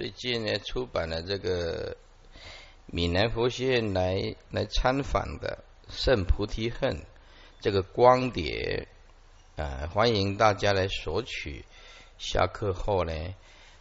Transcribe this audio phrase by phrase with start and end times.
[0.00, 1.94] 最近呢出版了这个
[2.86, 7.04] 闽南佛学院来来参访的圣菩提恨
[7.60, 8.88] 这个光碟
[9.56, 11.66] 啊，欢迎大家来索取。
[12.16, 13.12] 下课后呢，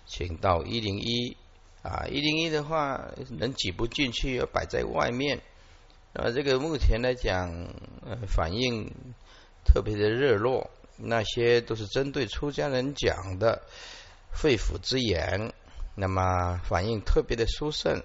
[0.05, 1.37] 请到一零一
[1.83, 3.09] 啊，一零一的话
[3.39, 5.39] 人挤不进去，要摆在外面。
[6.11, 7.49] 啊，这个目前来讲，
[8.05, 8.91] 呃，反应
[9.63, 13.61] 特别的热络，那些都是针对出家人讲的
[14.33, 15.53] 肺腑之言，
[15.99, 18.01] 那么反应特别的殊胜，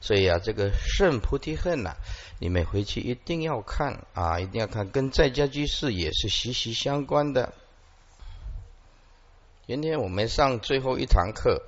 [0.00, 1.96] 所以啊，这个圣菩提恨呐，
[2.40, 7.52] 你们回去一定要看啊，一定要看，跟在家居士也是息息相关的。
[9.66, 11.62] 今天我们上最后一堂课，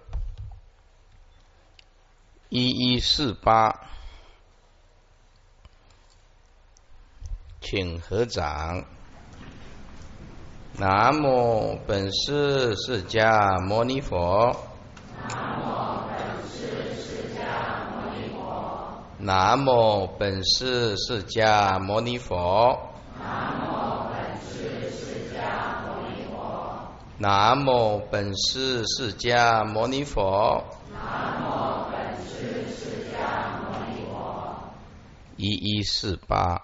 [2.48, 3.84] 一一四八。
[7.60, 8.86] 请合掌。
[10.74, 14.67] 南无本师释迦牟尼佛。
[19.20, 22.78] 南无本师释迦牟尼佛。
[23.18, 26.78] 南无本师释迦牟尼佛。
[27.18, 30.64] 南无本师释迦牟尼佛。
[30.92, 34.54] 南无本师释迦牟尼佛。
[35.36, 36.62] 一一四八。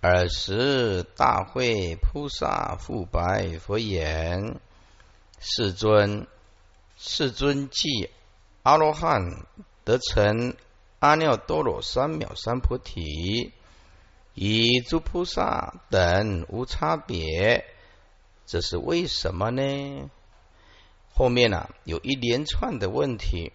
[0.00, 4.58] 尔时，大会菩萨复白佛言
[5.40, 6.28] ：“世尊，
[6.96, 8.10] 世尊即
[8.62, 9.46] 阿罗汉
[9.84, 10.54] 得成
[11.00, 13.52] 阿耨多罗三藐三菩提，
[14.34, 17.64] 与诸菩萨等无差别。
[18.46, 20.10] 这是为什么呢？
[21.12, 23.52] 后面呢有一连串的问题。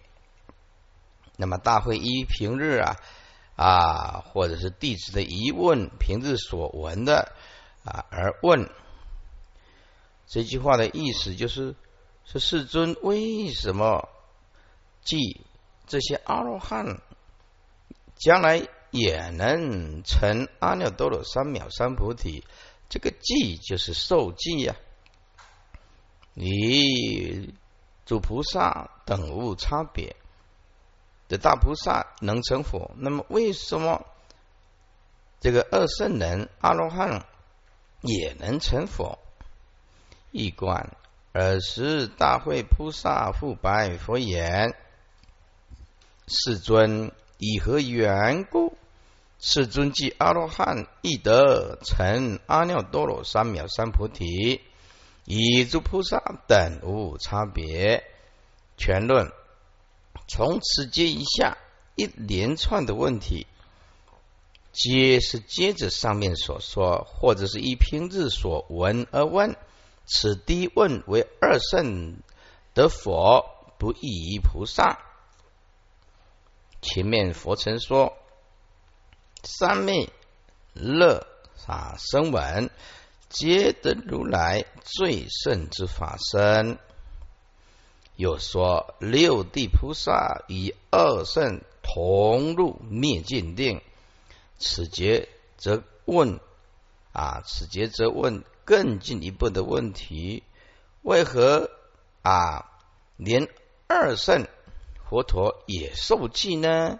[1.36, 2.96] 那么大会一平日啊。”
[3.56, 7.32] 啊，或者是弟子的疑问，平日所闻的
[7.86, 8.68] 啊而问。
[10.26, 11.74] 这句话的意思就是：
[12.24, 14.08] 说世尊为什么
[15.02, 15.40] 记
[15.86, 17.00] 这些阿罗汉
[18.16, 22.44] 将来也能成阿耨多罗三藐三菩提？
[22.88, 24.74] 这个记就是受记呀。
[26.34, 27.54] 你
[28.04, 30.16] 诸菩萨等无差别。
[31.28, 34.06] 的大菩萨能成佛，那么为什么
[35.40, 37.26] 这个二圣人阿罗汉
[38.02, 39.18] 也能成佛？
[40.36, 40.94] 一观
[41.32, 44.74] 尔时大会菩萨复白佛言
[46.28, 48.76] ：“世尊，以何缘故？
[49.40, 54.60] 世尊即阿罗汉亦得成阿耨多罗三藐三菩提，
[55.24, 58.04] 以诸菩萨等无差别。”
[58.76, 59.32] 全论。
[60.28, 61.56] 从此接一下
[61.94, 63.46] 一连串的问题，
[64.72, 69.56] 皆是接着上面所说，或者是一篇日所闻而问。
[70.06, 72.18] 此第一问为二圣
[72.74, 73.44] 得佛
[73.78, 75.00] 不异于菩萨。
[76.80, 78.16] 前面佛曾说，
[79.42, 80.10] 三昧
[80.72, 81.26] 乐
[81.66, 82.70] 啊声闻，
[83.28, 86.78] 皆得如来最胜之法身。
[88.14, 93.82] 又说六地菩萨与二圣同入灭尽定，
[94.58, 96.38] 此节则问
[97.12, 100.42] 啊，此节则问更进一步的问题：
[101.02, 101.70] 为何
[102.22, 102.70] 啊，
[103.16, 103.48] 连
[103.86, 104.46] 二圣
[105.08, 106.98] 佛陀也受记呢？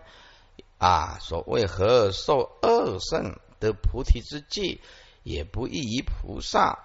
[0.78, 4.80] 啊，说为何受二圣得菩提之记
[5.24, 6.78] 也不异于菩萨？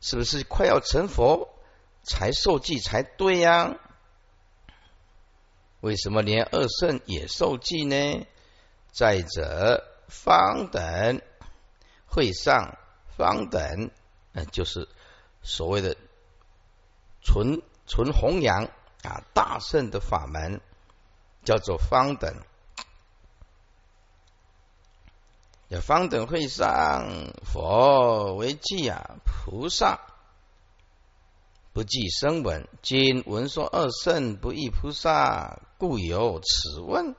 [0.00, 1.48] 是不是快要成佛？
[2.04, 3.76] 才受记才对呀？
[5.80, 8.26] 为什么连二圣也受记呢？
[8.92, 11.20] 再者，方等
[12.06, 12.78] 会上
[13.16, 13.90] 方等，
[14.32, 14.88] 呃，就是
[15.42, 15.96] 所谓的
[17.22, 18.64] 纯纯弘扬
[19.02, 20.60] 啊大圣的法门，
[21.44, 22.34] 叫做方等。
[25.82, 30.00] 方等会上佛为记啊，菩萨。
[31.72, 37.14] 不记声闻，今闻说二圣不异菩萨，故有此问。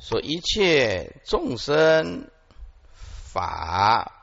[0.00, 2.28] 说一切众生
[3.32, 4.13] 法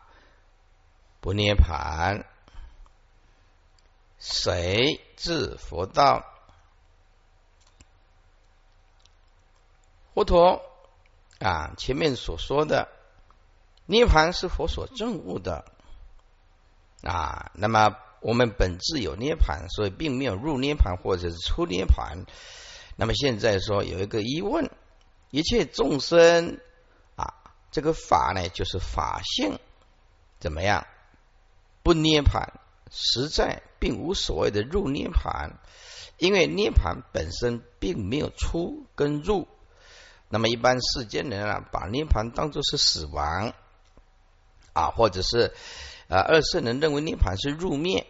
[1.21, 2.25] 不涅盘，
[4.17, 6.25] 谁至佛道？
[10.13, 10.61] 佛陀
[11.39, 12.89] 啊，前面所说的
[13.85, 15.63] 涅盘是佛所证悟的。
[17.03, 22.25] 啊，那么我们本质有涅盘，所以并没有入涅盘或者是出涅盘。
[22.95, 24.71] 那么现在说有一个疑问：
[25.29, 26.59] 一切众生
[27.15, 27.33] 啊，
[27.71, 29.59] 这个法呢，就是法性
[30.39, 30.85] 怎么样？
[31.83, 32.59] 不涅盘，
[32.91, 35.59] 实在并无所谓的入涅盘，
[36.17, 39.47] 因为涅盘本身并没有出跟入。
[40.29, 43.53] 那么一般世间人啊，把涅盘当作是死亡
[44.73, 45.53] 啊，或者是
[46.07, 48.07] 啊二圣人认为涅盘是入灭。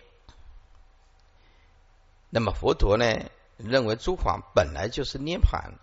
[2.30, 3.06] 那么佛陀呢，
[3.58, 5.80] 认为诸法本来就是涅盘，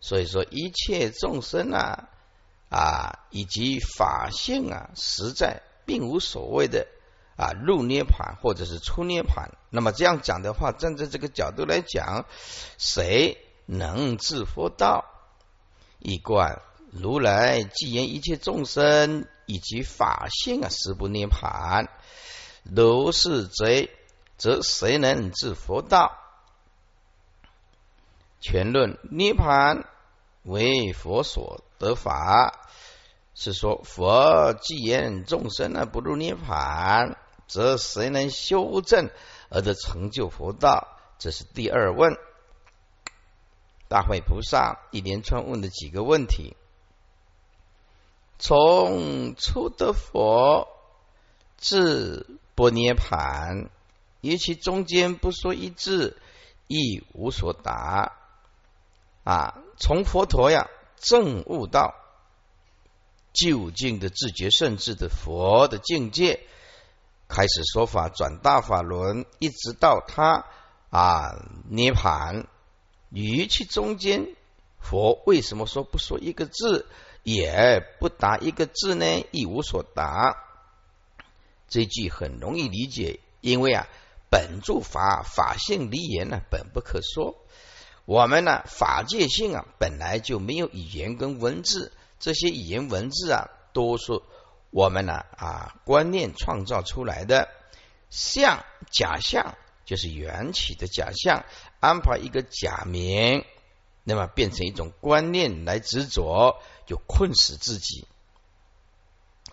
[0.00, 2.08] 所以说一切众生啊
[2.70, 6.86] 啊以及法性啊，实在并无所谓的
[7.38, 9.52] 啊入涅盘或者是出涅盘。
[9.70, 12.26] 那么这样讲的话，站在这个角度来讲，
[12.76, 15.06] 谁能治佛道？
[15.98, 16.60] 一观
[16.92, 21.88] 如来既言一切众生以及法性啊，实不涅盘，
[22.64, 23.90] 如是贼。
[24.36, 26.16] 则谁能治佛道？
[28.40, 29.84] 全论涅盘
[30.44, 32.56] 为佛所得法，
[33.34, 37.16] 是说佛既言众生呢不入涅盘，
[37.48, 39.10] 则谁能修正
[39.48, 40.96] 而得成就佛道？
[41.18, 42.16] 这是第二问。
[43.88, 46.54] 大会菩萨一连串问的几个问题：
[48.38, 50.68] 从初得佛
[51.56, 53.70] 至不涅盘。
[54.20, 56.20] 尤其中间不说一字，
[56.66, 58.12] 亦无所答。
[59.24, 61.94] 啊，从佛陀呀正悟到
[63.32, 66.40] 究竟的自觉甚至的佛的境界，
[67.28, 70.46] 开始说法转大法轮，一直到他
[70.90, 71.36] 啊
[71.68, 72.46] 涅盘。
[73.10, 74.34] 语其中间，
[74.80, 76.86] 佛为什么说不说一个字，
[77.22, 79.24] 也不答一个字呢？
[79.30, 80.36] 亦无所答。
[81.68, 83.86] 这句很容易理解，因为啊。
[84.30, 87.34] 本住法法性离言呢，本不可说。
[88.04, 94.20] 我们呢，法界性啊，本来就没有语言跟文字，这些语言文字啊，都是
[94.70, 97.48] 我们呢啊观念创造出来的。
[98.10, 99.54] 相假象
[99.84, 101.44] 就是缘起的假象，
[101.78, 103.44] 安排一个假名，
[104.02, 106.56] 那么变成一种观念来执着，
[106.86, 108.06] 就困死自己，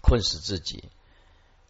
[0.02, 0.90] 困死自己。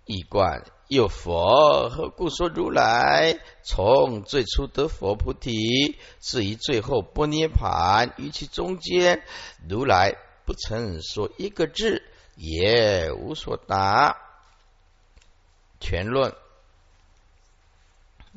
[0.06, 9.24] 一观有佛，何故说如来从最初得佛菩提，至于最后不涅盘，于其中间，
[9.68, 10.16] 如来
[10.46, 12.04] 不曾说一个字，
[12.36, 14.18] 也无所答。
[15.80, 16.36] 全论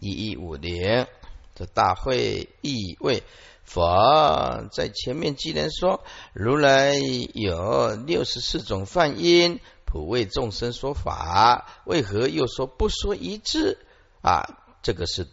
[0.01, 1.07] 一一五零，
[1.55, 3.23] 这大会意味
[3.65, 6.95] 佛在前面既然说如来
[7.35, 9.61] 有六十四种梵音。
[9.91, 13.79] 普为众生说法，为何又说不说一致
[14.21, 14.45] 啊？
[14.83, 15.27] 这个是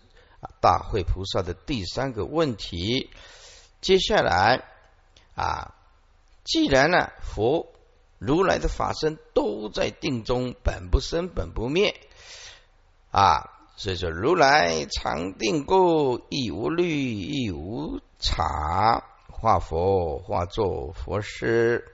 [0.61, 3.09] 大会菩萨的第三个问题。
[3.81, 4.63] 接下来
[5.35, 5.75] 啊，
[6.45, 7.67] 既然呢佛
[8.17, 11.95] 如来的法身都在定中，本不生，本不灭。
[13.11, 21.85] 啊，所以说如来常定故，亦无虑，亦无常，化佛化作佛师。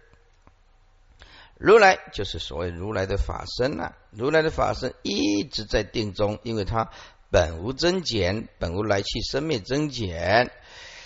[1.57, 6.89] 如来就是所谓如来的法身呐，如来的法身一直在定中，因为它
[7.29, 10.51] 本无增减，本无来去生灭增减。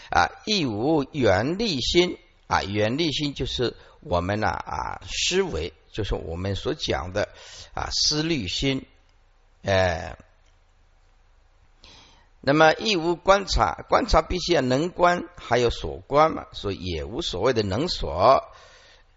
[0.09, 2.17] 啊，亦无缘力心。
[2.47, 7.27] 啊，缘力心就是我们呐啊思维，就是我们所讲的
[7.73, 8.85] 啊思虑心，
[9.63, 10.17] 哎，
[12.39, 18.43] 那么亦无观察，观察必须要能观，还有所观嘛，所以也无所谓的能所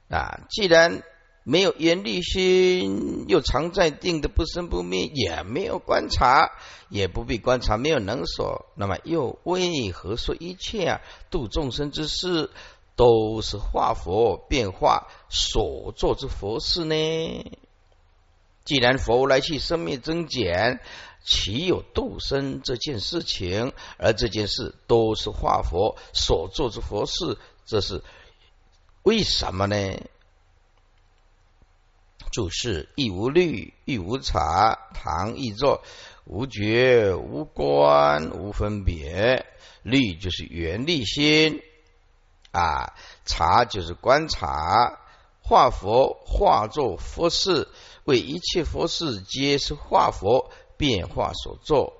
[0.09, 1.03] 啊，既然。
[1.45, 6.51] 没有严厉心，又常在定的不生不灭，也没有观察，
[6.91, 12.51] 也不必观察，没有能所，那么又为何说一切啊度众生之事
[12.99, 17.59] 都是化佛变化所做之佛事呢？
[18.65, 20.81] 既然佛来去生灭增减，
[21.25, 23.73] 岂有度生这件事情？
[23.99, 28.03] 而这件事都是化佛所做之佛事，这是
[29.05, 29.77] 为什么呢？
[32.33, 34.89] 注释：亦无虑，亦无察。
[34.93, 35.83] 唐亦作：
[36.25, 39.47] 无觉，无观，无分别。
[39.85, 41.63] 虑就是缘力心
[42.53, 44.99] 啊，察就是观察。
[45.41, 47.69] 化佛化作佛事，
[48.05, 51.95] 为一切佛事皆是化佛变化所作。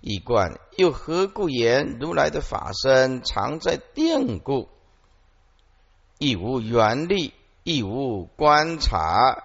[0.00, 4.68] 一观又何故言如来的法身常在定故？
[6.18, 9.42] 亦无缘力，亦无观察。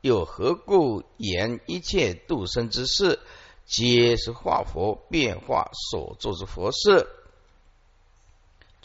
[0.00, 3.20] 又何故言一切度生之事，
[3.66, 7.08] 皆是化佛变化所作之佛事？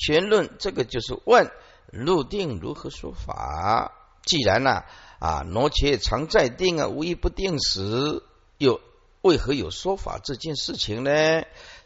[0.03, 1.51] 全论这个就是问
[1.91, 3.91] 入定如何说法？
[4.23, 4.83] 既然呢
[5.19, 8.23] 啊，罗切常在定啊，无一不定时，
[8.57, 8.81] 又
[9.21, 11.11] 为何有说法这件事情呢？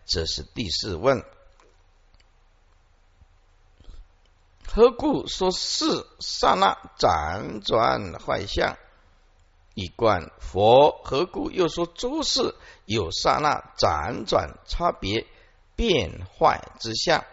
[0.05, 1.25] 这是第四问。
[4.67, 5.86] 何故说是
[6.19, 8.77] 刹那辗转坏相？
[9.74, 12.55] 一观佛何故又说诸事
[12.86, 15.27] 有刹那辗转差别
[15.75, 17.25] 变坏之相？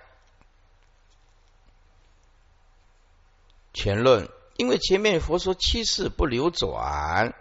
[3.73, 7.35] 全论，因为前面佛说七世不流转，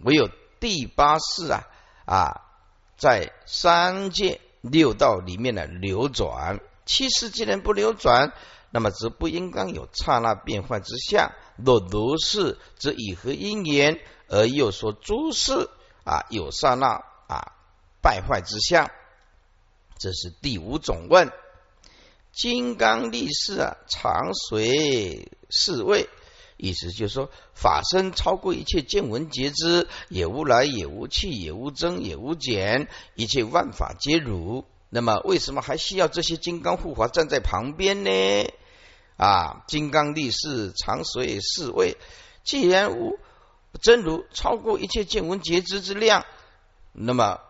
[0.00, 0.28] 唯有
[0.60, 1.64] 第八世啊
[2.04, 2.42] 啊，
[2.96, 6.60] 在三界六道里面的流转。
[6.84, 8.32] 七世既然不流转，
[8.70, 11.32] 那么则不应当有刹那变幻之相。
[11.56, 15.70] 若如是，则以何因缘而又说诸事
[16.04, 17.52] 啊有刹那啊
[18.02, 18.90] 败坏之相？
[19.98, 21.32] 这是第五种问。
[22.32, 26.08] 金刚力士啊，常随侍卫，
[26.56, 34.64] 意思就是说，法身超过一切见闻觉知，也无来也无去，也无增也无减，一切万法皆如。
[34.88, 38.50] 那么，为什么还需要这些金刚护法站在旁边呢？
[39.18, 41.98] 啊，金刚力士常随侍卫，
[42.44, 43.18] 既然无
[43.82, 46.24] 真如超过一切见闻觉知之量，
[46.92, 47.40] 那么。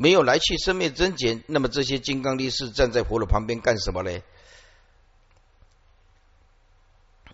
[0.00, 4.22] 没有来去生灭增减，那么这些金刚力士站在佛的旁边干什么呢？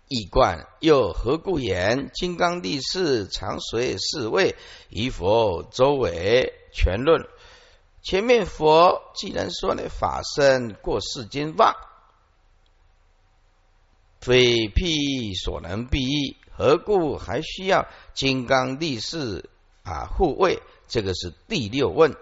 [0.09, 4.56] 一观又何故言金刚力士常随侍卫
[4.88, 6.54] 于佛周围？
[6.73, 7.28] 全论
[8.02, 11.75] 前面佛既然说呢，法身过世间望，
[14.21, 19.50] 非辟所能避，何故还需要金刚力士
[19.83, 20.62] 啊护卫？
[20.88, 22.16] 这个是第六问。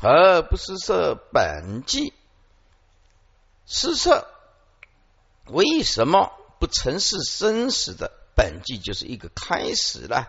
[0.00, 2.12] 而不是色本际，
[3.66, 4.28] 失色
[5.46, 10.26] 为什么不曾是生死的本际就是一个开始呢？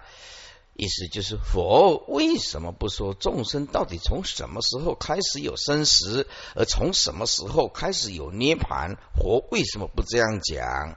[0.79, 8.95] 意思就是佛为什么不说众生到底从什么时候开始有生死，而从什么时候开始有涅盘？
[9.15, 10.95] 佛为什么不这样讲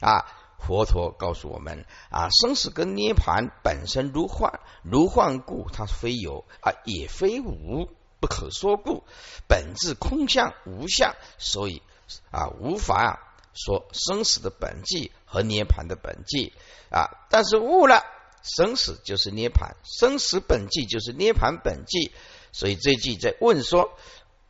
[0.00, 0.26] 啊？
[0.58, 9.04] 佛陀告诉我们啊，生死跟涅盘本身如幻，如幻故，它非有啊，也非无，不可说故，
[9.46, 11.82] 本质空相无相，所以
[12.30, 16.52] 啊，无法说生死的本际和涅盘的本际
[16.90, 17.26] 啊。
[17.30, 18.02] 但是悟了
[18.42, 22.12] 生死就是涅盘，生死本际就是涅盘本际，
[22.50, 23.92] 所以这句在问说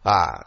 [0.02, 0.46] 啊，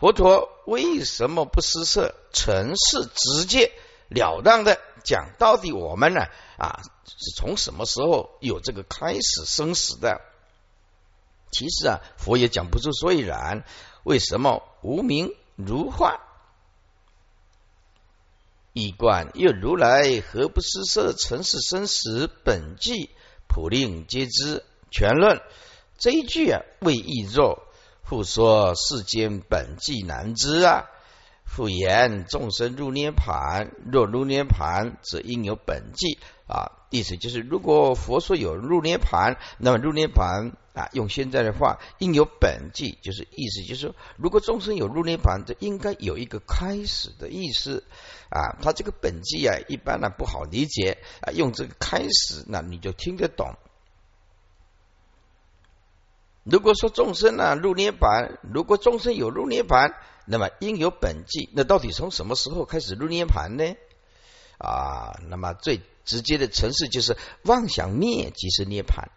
[0.00, 3.72] 佛陀为什么不失色，尘世直接？
[4.08, 6.20] 了当的讲，到底我们呢
[6.58, 10.20] 啊是从什么时候有这个开始生死的？
[11.50, 13.64] 其实啊，佛也讲不出所以然。
[14.02, 16.20] 为什么无名如幻？
[18.72, 23.10] 一观又如来何不施设尘世生死本际
[23.48, 24.64] 普令皆知？
[24.90, 25.40] 全论
[25.98, 27.62] 这一句啊，为易若，
[28.04, 30.90] 复说世间本际难知啊。
[31.46, 36.72] 复言众生入涅盘，若入涅盘，则应有本际啊。
[36.90, 47.84] 意思就是，如果佛说有入涅盘，那么入涅盘啊，用现在的话，应有本际，就是意思就是，如果众生有入涅盘，这应该有一个开始的意思
[48.28, 48.58] 啊。
[48.60, 53.54] 他这个本际啊，一般呢不好理解啊，用这个开始，那你就听得懂。
[56.44, 59.94] 如果说众生呢入涅盘，如果众生有入涅盘。
[60.26, 63.76] 那么应有本际，那到底从什么时候开始入涅盘呢？
[64.58, 69.10] 啊，那么最直接的程式就是妄想灭即是涅盘，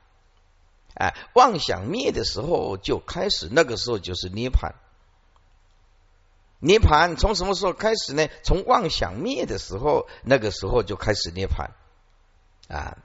[0.95, 4.75] 哎，妄想灭的时候就开始，那个时候就是涅盘。
[6.61, 8.27] 涅盘从什么时候开始呢？
[8.43, 11.71] 从妄想灭的时候，那个时候就开始涅盘
[12.67, 12.97] 啊。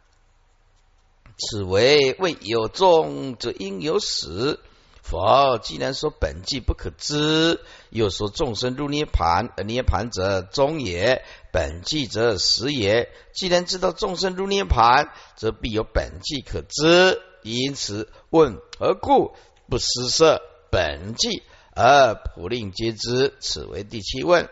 [1.36, 4.58] 此为未有终，则应有始。
[5.04, 13.12] 佛既然说本际不可知，又说众生入涅盘，而涅盘则终也，本际则实也。
[13.34, 17.20] 既然知道众生入涅盘，则必有本际可知。
[17.42, 19.34] 因此问何故
[19.68, 21.42] 不施设本际
[21.76, 23.34] 而普令皆知？
[23.40, 24.48] 此为第七问。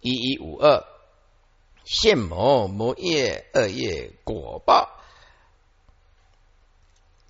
[0.00, 0.82] 一一五二
[1.84, 4.97] 现魔魔业恶业果报。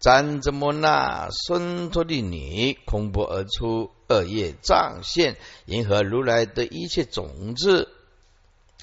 [0.01, 5.37] 瞻怎摩那孙陀利女空波而出，恶业障现，
[5.67, 7.89] 迎合如来的一切种子，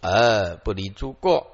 [0.01, 1.47] 而不离诸过。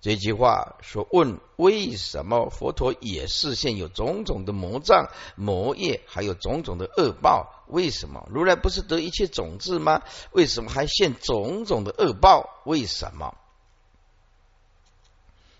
[0.00, 7.64] 这句话说：问为什么佛陀也是现有种种的魔障、魔业，还有种种的恶报？
[7.66, 10.02] 为什么如来不是得一切种子吗？
[10.30, 12.62] 为什么还现种种的恶报？
[12.64, 13.36] 为什么？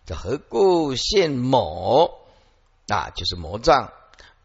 [0.06, 2.21] 这何故现魔？
[2.88, 3.92] 啊，就是魔障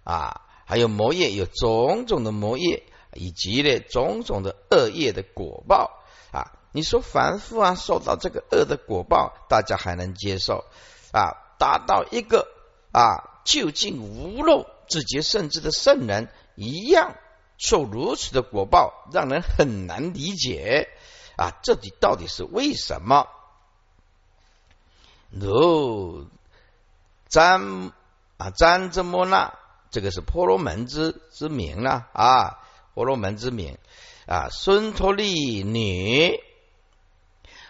[0.04, 6.54] 啊，还有魔业，有种种的魔业，以及呢种种的恶业的果报啊。
[6.72, 10.66] 你说凡夫啊，受到这个恶的果报，大家还能接受
[11.12, 11.56] 啊？
[11.58, 12.48] 达到一个
[12.92, 17.16] 啊究竟无漏自觉圣智的圣人一样
[17.58, 20.88] 受如此的果报，让人很难理解
[21.36, 21.58] 啊！
[21.64, 23.28] 这里到底是为什么？
[25.32, 26.28] 如
[27.28, 27.92] 詹
[28.38, 29.54] 啊詹遮摩那，
[29.92, 32.60] 这个是婆罗门之之名了啊，
[32.94, 33.78] 婆罗门之名
[34.26, 36.40] 啊，孙陀利女。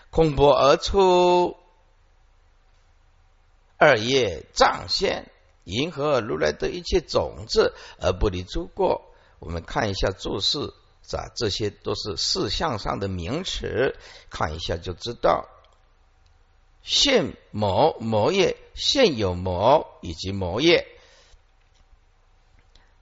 [0.10, 1.58] 空波而出，
[3.78, 5.30] 二叶障现，
[5.66, 9.14] 银河如来的一切种子而不离诸过。
[9.40, 10.60] 我们看一下注释，
[11.12, 13.96] 啊，这些都是事项上的名词，
[14.30, 15.46] 看一下就知道。
[16.88, 20.88] 现魔魔业，现有魔以及魔业。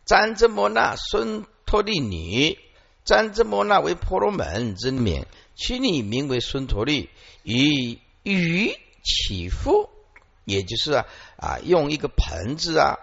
[0.06, 2.58] 占之摩那孙托利女，
[3.04, 5.27] 占之摩那为婆罗门之名。
[5.56, 7.12] 其女名为孙陀利，
[7.44, 9.92] 以鱼起腹，
[10.46, 11.06] 也就是啊
[11.38, 12.98] 啊，用一个盆子啊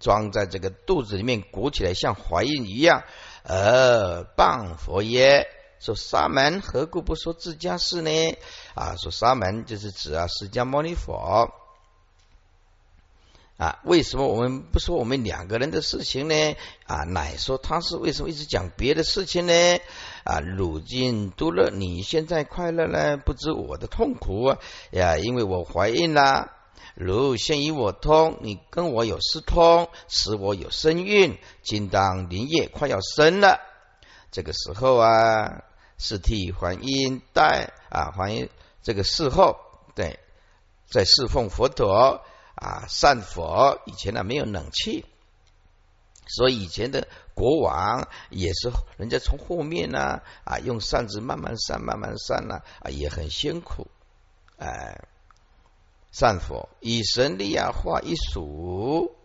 [0.00, 3.04] 装在这个肚子里面鼓起来，像怀孕一样。
[3.42, 5.48] 呃，谤佛耶？
[5.80, 8.10] 说沙门何故不说自家事呢？
[8.74, 11.50] 啊，说沙门就是指啊释迦牟尼佛。
[13.56, 16.56] 啊，为什么我们不说我们两个人的事情呢？
[16.86, 19.52] 啊，乃说他是为什么一直讲别的事情呢？
[20.24, 23.16] 啊，汝今都乐，你现在快乐呢？
[23.16, 24.54] 不知我的痛苦
[24.92, 26.52] 呀，因为我怀孕了。
[26.94, 33.60] 如现与我通，你跟我有私通，使我有身孕，今当临夜快要生了。
[34.30, 35.64] 这个时候啊，
[36.00, 38.48] 是替还因待啊，还因
[38.82, 39.56] 这个事后
[39.94, 40.18] 对，
[40.88, 42.24] 在侍奉佛陀。
[42.56, 45.06] 啊，善佛以前呢没有冷气，
[46.26, 53.86] 所以以前的国王也是人家从后面呢啊用扇子慢慢扇慢慢扇呢啊也很辛苦
[54.58, 55.08] 哎，
[56.12, 59.16] 善佛以神力啊化一数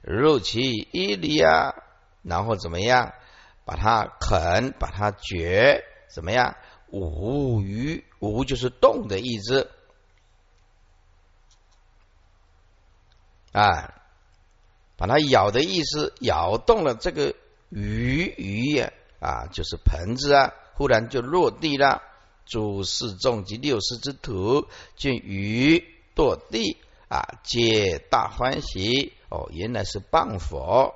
[0.00, 1.74] 入其一里啊，
[2.22, 3.14] 然后怎么样
[3.64, 6.56] 把它啃把它嚼怎么样
[6.88, 9.70] 无鱼无就是动的意思。
[13.52, 13.94] 啊，
[14.96, 17.34] 把它咬的意思，咬动了这个
[17.68, 22.02] 鱼鱼呀，啊，就是盆子啊，忽然就落地了。
[22.46, 25.82] 诸四众及六世之徒见鱼
[26.14, 26.76] 堕地
[27.08, 29.12] 啊，皆大欢喜。
[29.30, 30.94] 哦，原来是谤佛。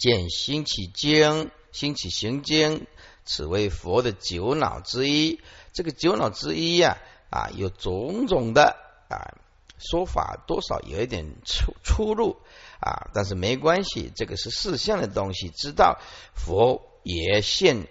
[0.00, 2.86] 见兴起经，兴起行经，
[3.26, 5.40] 此为佛的九脑之一。
[5.74, 6.96] 这个九脑之一呀，
[7.28, 8.76] 啊，有种种的
[9.10, 9.36] 啊。
[9.78, 12.36] 说法多少有一点出出入
[12.80, 15.48] 啊，但是没关系，这个是事相的东西。
[15.48, 15.98] 知道
[16.34, 17.86] 佛也现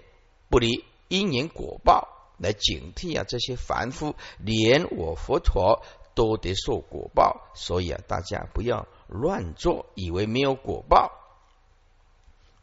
[0.50, 11.19] 不离因缘果报来警惕啊，这些凡夫连我佛陀都得受果报，所以啊，大家不要乱做，以为没有果报。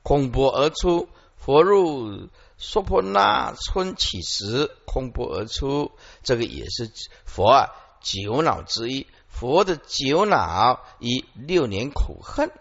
[0.07, 5.91] 空波而出，佛入娑婆那村起时，空波而出，
[6.23, 6.93] 这个也是
[7.25, 9.09] 佛啊九脑之一。
[9.29, 12.53] 佛的九脑以六年苦恨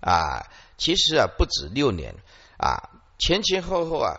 [0.00, 2.14] 啊，其实啊不止六年
[2.56, 4.16] 啊，前前后后啊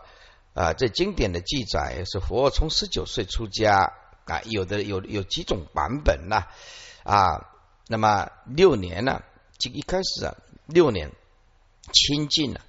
[0.54, 3.94] 啊，这经典的记载是佛从十九岁出家
[4.26, 6.44] 啊，有的有有几种版本呐
[7.04, 7.50] 啊，
[7.88, 9.24] 那么六年呢，
[9.58, 10.36] 就一开始啊
[10.68, 11.12] 六年
[11.94, 12.60] 亲近了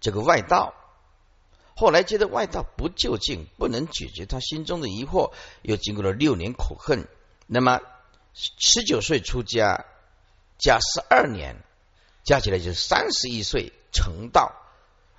[0.00, 0.74] 这个外道，
[1.74, 7.08] 后来觉得外道不究竟，不能解决他心中的疑惑，又经过了六年苦恨，
[7.48, 7.80] 那么。
[8.36, 9.84] 十九岁出家，
[10.58, 11.62] 加十二年，
[12.24, 14.52] 加起来就是三十一岁成道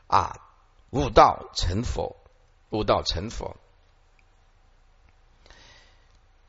[0.07, 0.35] 啊，
[0.89, 2.17] 悟道成佛，
[2.71, 3.55] 悟道成佛。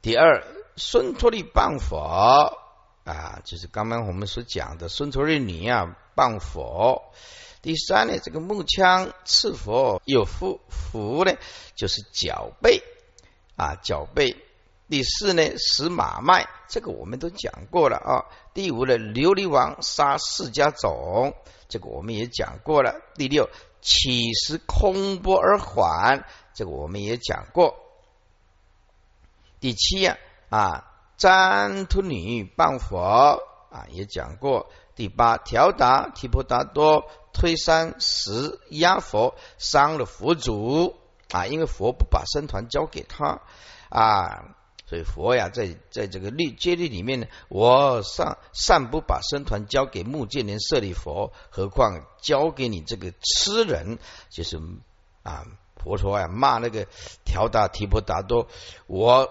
[0.03, 2.59] 第二，孙托利谤佛
[3.07, 7.03] 啊，就是刚刚我们所讲的孙陀利尼啊谤佛。
[7.63, 11.33] 第三呢，这个木枪刺佛有福福呢，
[11.77, 12.83] 就是脚背
[13.57, 14.37] 啊脚背。
[14.89, 18.27] 第四呢，使马脉，这个我们都讲过了啊。
[18.55, 21.35] 第五呢，琉璃王杀释迦种，
[21.69, 23.01] 这个我们也讲过了。
[23.15, 23.49] 第六，
[23.81, 27.77] 起时空波而缓，这个我们也讲过。
[29.59, 30.17] 第七呀
[30.51, 34.69] 啊，占突女谤佛啊，也讲过。
[34.95, 40.97] 第八，调达提婆达多推山石压佛，伤了佛祖
[41.31, 43.43] 啊，因为佛不把僧团交给他
[43.91, 44.55] 啊。
[44.89, 53.99] 所以佛呀，在在这个律戒律里面呢，我上善不把僧团交给目犍连舍利佛，何况交给你这个痴人，
[54.31, 54.59] 就是
[55.25, 55.45] 啊，
[55.77, 56.87] 佛陀呀骂那个
[57.25, 58.47] 调达提婆达多，
[58.87, 59.29] 我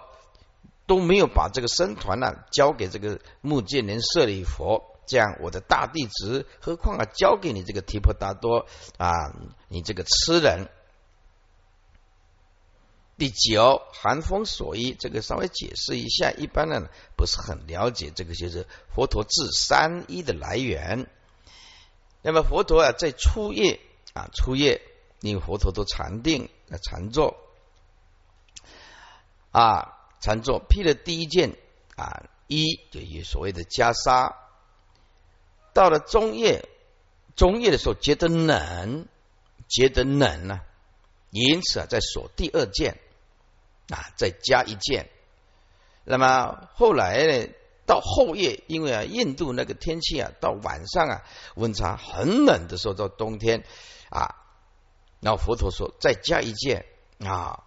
[0.86, 8.68] 都没有把这个僧团呢交给这个目犍连舍利佛，这样我的大弟子，何况啊交给你这个提婆达多
[8.98, 9.34] 啊，
[9.68, 10.70] 你这个痴人。
[13.18, 21.08] 第九，寒风所依，这个稍微解释一下，一般呢不是很了解这个，就是佛陀治三一的来源。
[22.22, 23.80] 那么佛陀啊，在初夜
[24.12, 24.82] 啊，初夜，
[25.22, 27.38] 因为佛陀都禅定啊，禅坐
[29.52, 29.95] 啊，
[30.26, 31.56] 禅坐披了第一件
[31.96, 34.34] 啊衣，就有所谓的袈裟。
[35.72, 36.68] 到了中夜，
[37.36, 39.08] 中夜的时候觉得冷，
[39.68, 40.62] 觉得冷呢，
[41.30, 42.98] 因此啊，在锁第二件。
[43.90, 45.12] 啊，再加一件。
[46.06, 47.54] 那么后来呢？
[47.86, 53.64] 到后夜，因为啊，印度那个天气啊，到晚上啊，温差很冷的时候，到冬天
[54.10, 54.42] 啊，
[55.20, 56.88] 然后佛陀说再加一件
[57.20, 57.65] 啊，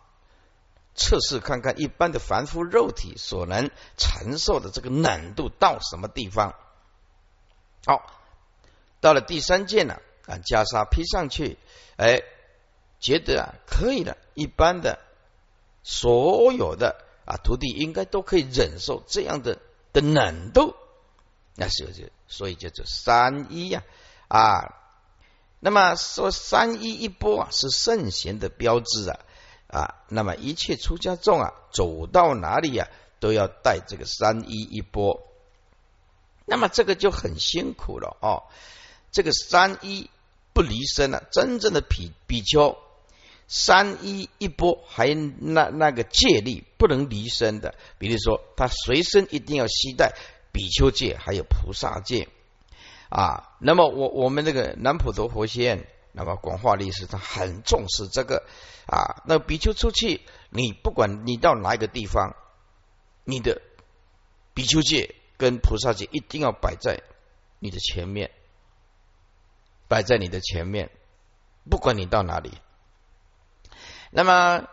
[0.99, 6.55] 测试看看一般的凡夫肉体所能承受的这个冷度到什么地方。
[7.87, 8.13] 好，
[9.01, 11.57] 到了第三件了啊，袈裟披上去，
[11.97, 12.23] 哎，
[13.01, 14.99] 觉得啊可以了，一般的。
[15.85, 19.59] 所有的啊徒弟应该都可以忍受这样的
[19.95, 20.75] 的冷度，
[21.55, 23.83] 那是就所以叫做三一呀
[24.29, 24.75] 啊。
[25.61, 29.21] 那么说三一一波啊是圣贤的标志啊
[29.69, 29.95] 啊。
[30.09, 32.89] 那么一切出家众啊走到哪里呀
[33.21, 35.23] 都要带这个三一一波。
[36.45, 38.45] 那么这个就很辛苦了哦。
[39.13, 40.11] 这个三一
[40.53, 42.77] 不离身了，真正的比比丘。
[43.51, 50.13] 三一一波，还那那个戒律不能离身的，比如说他随身一定要携带
[50.53, 52.29] 比丘戒，还有菩萨戒
[53.09, 53.57] 啊。
[53.59, 58.47] 那么我我们这个南普陀佛学院，那么广化律师他很重视这个
[58.87, 59.23] 啊。
[59.27, 62.35] 那比丘出去，你不管你到哪一个地方，
[63.25, 63.61] 你的
[64.55, 67.03] 比丘戒跟菩萨戒一定要摆在
[67.61, 68.31] 你的前面，
[69.87, 70.91] 摆在你的前面，
[71.71, 72.53] 不管你到哪里。
[74.11, 74.67] 那么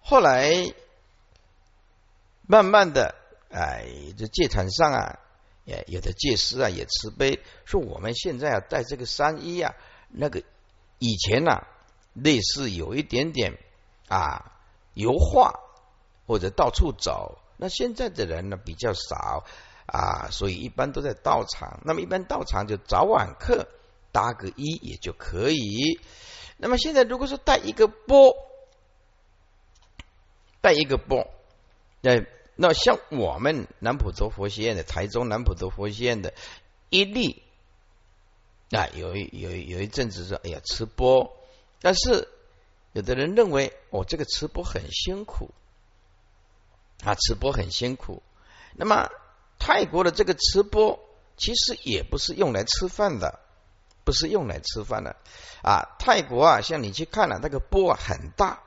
[0.00, 0.74] 后来
[2.46, 3.14] 慢慢的，
[3.50, 5.18] 哎，这戒坛上啊，
[5.64, 9.74] 也有的戒师啊也慈悲，说我们现在啊带这个三衣啊，
[10.08, 10.42] 那个
[11.02, 11.66] 以前呐，
[12.14, 13.58] 类似有一点点
[14.08, 14.52] 啊
[14.94, 15.58] 油画
[16.26, 19.44] 或者到处走，那现在的人呢比较少
[19.86, 21.80] 啊，所以一般都在道场。
[21.84, 23.66] 那么一般道场就早晚课
[24.12, 25.98] 搭个衣也就可以。
[26.56, 28.32] 那么现在如果说带一个波。
[30.64, 31.26] 带一个波，
[32.02, 36.32] 那那像我们南普陀佛学院的台中南普陀佛学院的
[36.88, 37.42] 一例
[38.72, 41.36] 啊，有一有有一阵子说，哎呀，吃播，
[41.80, 42.26] 但是
[42.92, 45.50] 有的人认为，哦，这个吃播很辛苦
[47.04, 48.22] 啊，吃播很辛苦。
[48.74, 49.10] 那么
[49.58, 50.98] 泰国的这个吃播，
[51.36, 53.40] 其实也不是用来吃饭的，
[54.04, 55.16] 不是用来吃饭的
[55.62, 55.94] 啊。
[55.98, 58.62] 泰国啊，像你去看了，那个钵很大。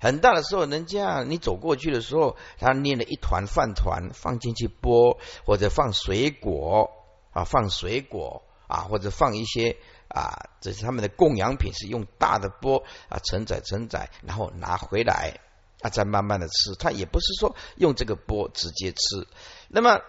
[0.00, 6.90] 很大的时候，人家你走过去的时候，他捏了一团饭团放进去剥，或者放水果
[7.32, 9.76] 啊，放水果啊，或者放一些
[10.08, 15.40] 啊，这是他们的供养品，是用大的钵啊承载承载，然后拿回来
[15.80, 16.74] 啊，再慢慢的吃。
[16.78, 19.26] 他也不是说用这个钵直接吃。
[19.68, 20.00] 那么，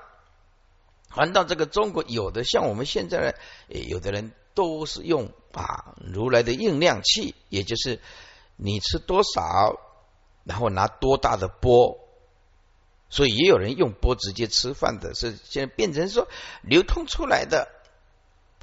[1.09, 3.33] 还到这个中国，有的像我们现在呢，
[3.67, 7.99] 有的人都是用啊如来的应量器，也就是
[8.55, 9.79] 你吃多少。
[10.47, 11.97] 然后拿多大的钵，
[13.09, 16.27] 所以也有人用钵直接吃饭的，是现在变成说
[16.61, 17.67] 流通出来的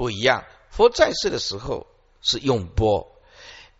[0.03, 0.45] 不一样。
[0.69, 1.87] 佛在世的时候
[2.23, 3.15] 是用钵，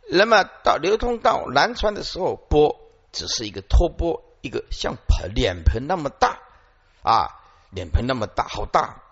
[0.09, 2.79] 那么到流通到南传的时候，钵
[3.11, 6.39] 只是一个托钵，一个像盆脸盆那么大
[7.03, 7.27] 啊，
[7.71, 9.03] 脸盆那么大，好大。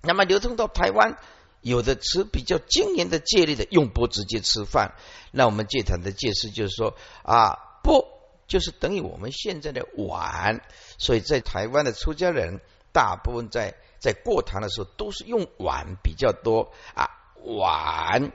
[0.00, 1.18] 那么流通到台湾，
[1.60, 4.94] 有的持比较精严的戒律的，用钵直接吃饭。
[5.32, 7.58] 那我们戒坛的戒师就是说啊。
[7.82, 8.06] 钵，
[8.46, 10.60] 就是等于我们现在的碗，
[10.98, 12.60] 所以在台湾的出家人，
[12.92, 17.10] 大部分在在过堂的时候都是用碗比较多啊，
[17.42, 18.32] 碗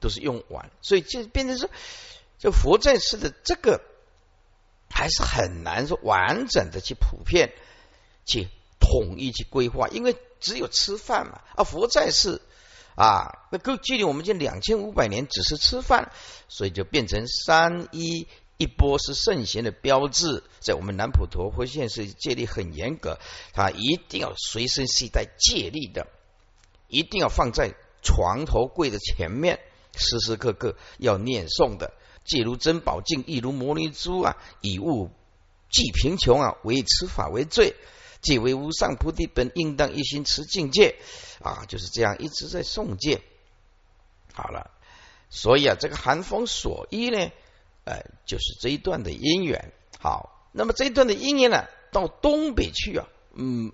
[0.00, 1.68] 都是用碗，所以就变成说，
[2.38, 3.80] 就佛在世的这个
[4.90, 7.52] 还是很难说完整的去普遍
[8.24, 8.48] 去
[8.80, 12.40] 统一去规划，因为只有吃饭嘛，啊，佛在世。
[12.96, 16.12] 啊，那够距离我们这两千五百年只是吃饭，
[16.46, 23.18] 所以就变成三一一波是圣贤的标志，在我们南普陀佛现是戒律很严格，
[23.52, 26.06] 他一定要随身携带戒律的，
[26.88, 29.58] 一定要放在床头柜的前面，
[29.96, 31.92] 时时刻刻要念诵的。
[32.24, 34.36] 戒如珍宝镜，亦如摩尼珠啊！
[34.62, 35.10] 以物
[35.68, 37.74] 济贫穷啊，唯持法为罪。
[38.22, 40.96] 戒为无上菩提本，应当一心持境界
[41.42, 41.66] 啊！
[41.68, 43.20] 就是这样一直在诵戒。
[44.32, 44.70] 好了，
[45.28, 47.30] 所以啊，这个寒风所依呢，
[47.84, 49.72] 呃，就是这一段的因缘。
[49.98, 53.72] 好，那么这一段的因缘呢，到东北去啊，嗯，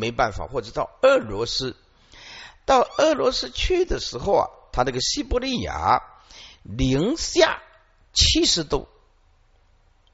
[0.00, 1.76] 没办法，或者到俄罗斯，
[2.64, 6.02] 到俄罗斯去的时候啊，他那个西伯利亚
[6.62, 7.62] 零下。
[8.14, 8.88] 七十度，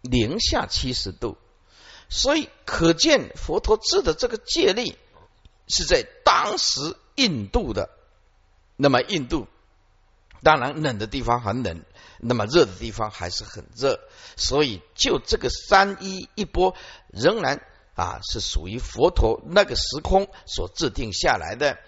[0.03, 1.39] 零下七十度，
[2.11, 4.95] 所以可见佛陀制的这个戒律
[5.69, 7.89] 是在当时印度的。
[8.77, 9.47] 那么印度
[10.43, 11.83] 当然冷的地方很冷，
[12.25, 14.01] 那么热的地方还是很热，
[14.37, 16.75] 所以就这个三一一波
[17.13, 17.61] 仍然
[17.95, 21.79] 啊是属于佛陀那个时空所制定下来的。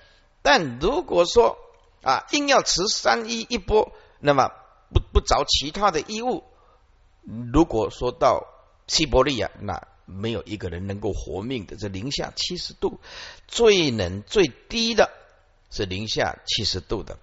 [0.42, 1.56] 但如果说
[2.02, 4.50] 啊硬要持三一一波，那么。
[4.88, 6.44] 不不着其他的衣物，
[7.52, 8.46] 如果说到
[8.86, 11.74] 西伯利亚，那没有一个人能够活命的。
[11.74, 13.00] 这零下七十度，
[13.48, 15.10] 最冷最低的
[15.70, 17.18] 是零下七十度的。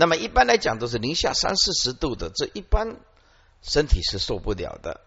[0.00, 3.00] 那么一般来讲都是零下三四十度的，这一般
[3.62, 5.00] 身体是受不了的，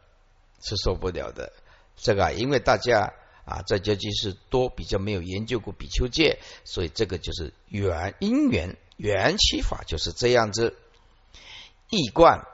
[0.61, 1.53] 是受不了的。
[1.95, 3.13] 这个因为大家
[3.45, 10.75] 啊在交际是多比较没有研究过比丘戒，所以这个就是缘因缘缘起法就是这样子。
[11.89, 12.45] 异观，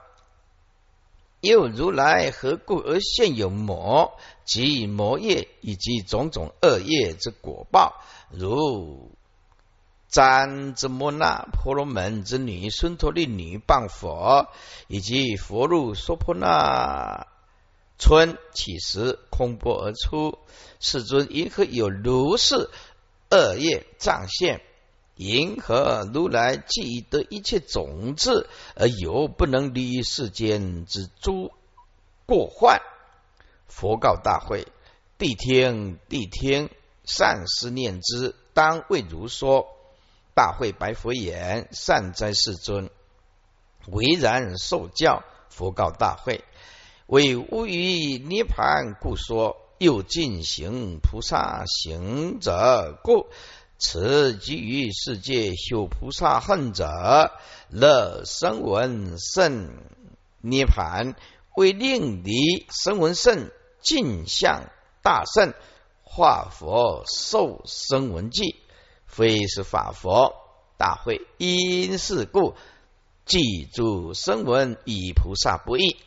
[1.41, 7.99] 又如来何故而现有魔及魔业以及种种恶业之果报？
[8.29, 9.16] 如
[10.09, 14.47] 瞻之摩那婆罗门之女孙陀利女谤佛，
[14.87, 17.27] 以及佛入娑婆那
[17.99, 20.39] 村起时空波而出，
[20.79, 22.69] 世尊因何有如是
[23.29, 24.61] 恶业障现？
[25.15, 31.51] 银河如来既得一切种子，而有不能离世间之诸
[32.25, 32.81] 过患。
[33.67, 34.67] 佛告大会：
[35.19, 36.69] 谛听，谛听！
[37.03, 39.67] 善思念之，当为如说。
[40.37, 42.91] 大会白佛言：善哉，世尊！
[43.87, 45.23] 唯然受教。
[45.49, 46.43] 佛告大会：
[47.07, 53.25] 为无余涅盘故说，又进行菩萨行者故。
[53.79, 57.31] 此即于世界修菩萨恨者，
[57.69, 59.73] 乐声闻圣
[60.41, 61.15] 涅盘，
[61.55, 63.49] 为令离声闻圣
[63.81, 64.69] 尽向
[65.01, 65.55] 大圣
[66.03, 68.55] 化佛受声闻记，
[69.17, 70.35] 非是法佛
[70.77, 71.25] 大会。
[71.37, 72.53] 因是故，
[73.25, 75.97] 记住声闻与菩萨不异。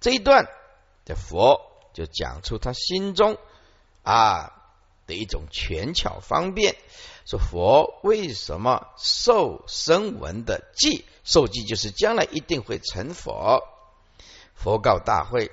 [0.00, 0.46] 这一段
[1.06, 1.62] 的佛
[1.94, 3.38] 就讲出他心中
[4.02, 4.52] 啊。
[5.06, 6.74] 的一种权巧方便，
[7.26, 11.04] 说佛为什么受声闻的记？
[11.22, 13.62] 受记就是将来一定会成佛。
[14.56, 15.52] 佛告大会：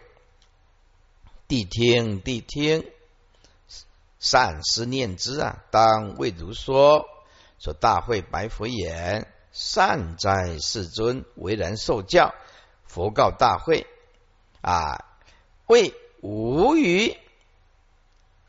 [1.48, 2.92] 谛听，谛听，
[4.24, 5.64] 善思念之啊！
[5.70, 7.10] 当未如说。
[7.60, 12.34] 说大会白佛言：善哉，世尊，为人受教。
[12.86, 13.86] 佛告大会：
[14.62, 15.06] 啊，
[15.68, 17.18] 为无余。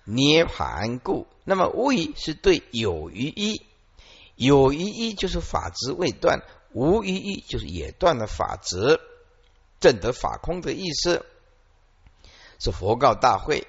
[0.05, 3.63] 涅盘故，那么无疑是对有余一，
[4.37, 9.01] 有余一就是法执未断，无余一就是也断了法执，
[9.81, 11.25] 正得法空的意思。
[12.59, 13.67] 是佛告大会，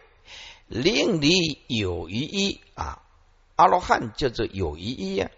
[0.67, 3.01] 令离有余一啊，
[3.55, 5.29] 阿罗汉叫做有余一呀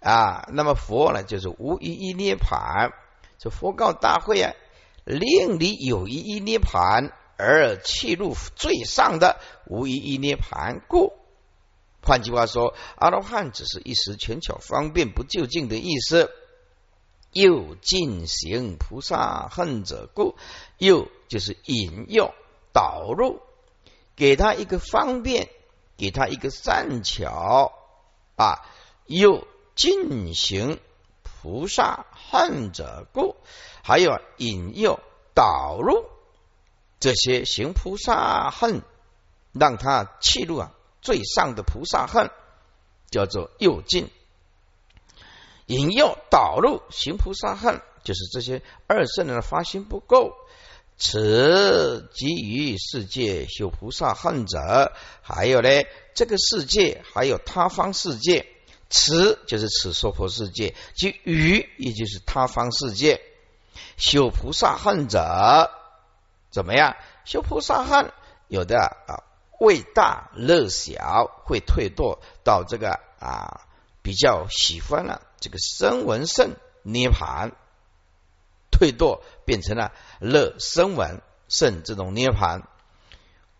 [0.00, 2.92] 啊，那么佛呢就是无余一涅盘。
[3.38, 4.52] 这佛告大会啊，
[5.04, 7.12] 令离有余一涅盘。
[7.36, 11.12] 而气入最上的无一一涅盘故，
[12.00, 16.30] 换句话说，阿罗汉只是一时权巧方便不就近的意思。
[17.32, 20.36] 又进行菩萨恨者故，
[20.78, 22.32] 又就是引诱
[22.72, 23.40] 导入，
[24.16, 25.48] 给他一个方便，
[25.96, 27.72] 给他一个善巧
[28.36, 28.66] 啊。
[29.06, 30.80] 又进行
[31.22, 33.36] 菩萨恨者故，
[33.82, 34.98] 还有引诱
[35.34, 36.06] 导入。
[37.00, 38.80] 这些行菩萨恨，
[39.52, 40.72] 让他弃入啊
[41.02, 42.30] 最上的菩萨恨，
[43.10, 44.06] 叫做诱进；
[45.66, 50.34] 引诱导入行菩萨恨，就是这些二圣人的发心不够。
[50.96, 55.68] 此即于世界修菩萨恨者，还有呢
[56.14, 58.46] 这个世界，还有他方世界。
[58.90, 63.20] 此就是此娑婆世界，即于也就是他方世界。
[63.96, 65.70] 修菩萨恨者
[66.50, 66.96] 怎么样？
[67.24, 68.12] 修菩萨恨，
[68.46, 69.24] 有的啊，
[69.58, 73.62] 位大乐小，会退堕到这个啊
[74.02, 77.52] 比较喜欢了这个声闻圣涅盘，
[78.74, 82.68] 退堕变成了乐生闻圣这种涅盘。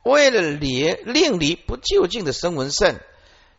[0.02, 2.98] 为了离令离不究竟的声闻圣，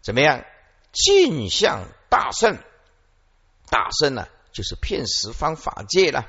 [0.03, 0.43] 怎么样？
[0.91, 2.57] 尽向大圣，
[3.69, 6.25] 大圣呢，就是骗十方法界了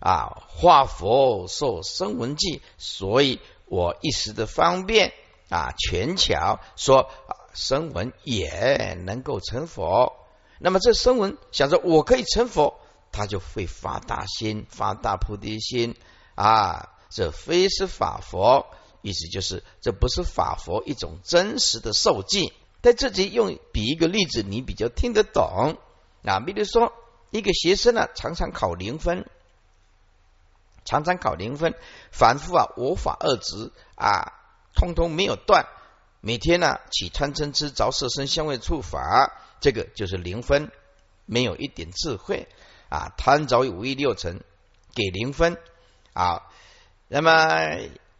[0.00, 0.42] 啊！
[0.48, 5.12] 化佛受生闻记，所以我一时的方便
[5.50, 7.10] 啊，全巧说
[7.52, 10.16] 声闻也能够成佛。
[10.58, 12.80] 那么这声闻想着我可以成佛，
[13.12, 15.94] 他就会发大心，发大菩提心
[16.34, 16.88] 啊！
[17.10, 18.66] 这非是法佛。
[19.02, 22.52] 意思就是，这不是法佛一种真实的受记。
[22.80, 25.76] 在这里用比一个例子，你比较听得懂
[26.24, 26.40] 啊。
[26.40, 26.92] 比如说，
[27.30, 29.26] 一个学生呢，常常考零分，
[30.84, 31.74] 常常考零分，
[32.12, 34.32] 反复啊，无法二执啊，
[34.74, 35.66] 通通没有断。
[36.20, 40.70] 每天呢，起贪嗔痴着色身香味触法，这个就是零分，
[41.26, 42.48] 没有一点智慧
[42.92, 43.12] 啊。
[43.16, 44.40] 贪着五欲六尘，
[44.94, 45.56] 给零分
[46.12, 46.42] 啊。
[47.08, 47.32] 那么。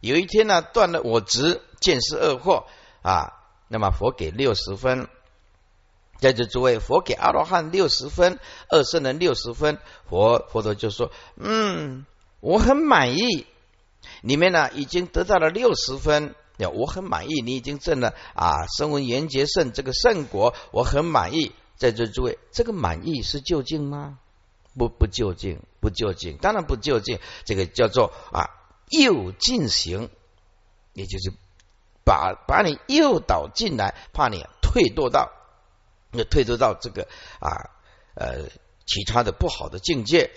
[0.05, 2.65] 有一天呢，断了我执，见识恶祸
[3.03, 5.07] 啊，那么佛给六十分，
[6.19, 11.09] 在这诸位，佛给阿罗汉六十分，二圣人六十分，佛佛陀就说
[11.39, 12.05] ：“嗯，
[12.41, 13.47] 我很满意，
[14.21, 16.35] 你们呢已经得到了六十分，
[16.73, 21.53] 我很满意，你已经证了啊，声闻缘觉圣这个圣果，我很满意。
[21.77, 24.19] 在这诸位，这个满意是究竟吗？
[24.77, 28.49] 不不就近，不就近，当然不就近，这个叫做啊。”
[28.89, 30.11] 诱进行，
[30.91, 31.33] 也就是
[32.05, 35.31] 把把你诱导进来，怕你退堕到，
[36.11, 37.07] 那退堕到这个
[37.39, 37.71] 啊
[38.13, 38.49] 呃
[38.85, 40.29] 其他的不好的境界。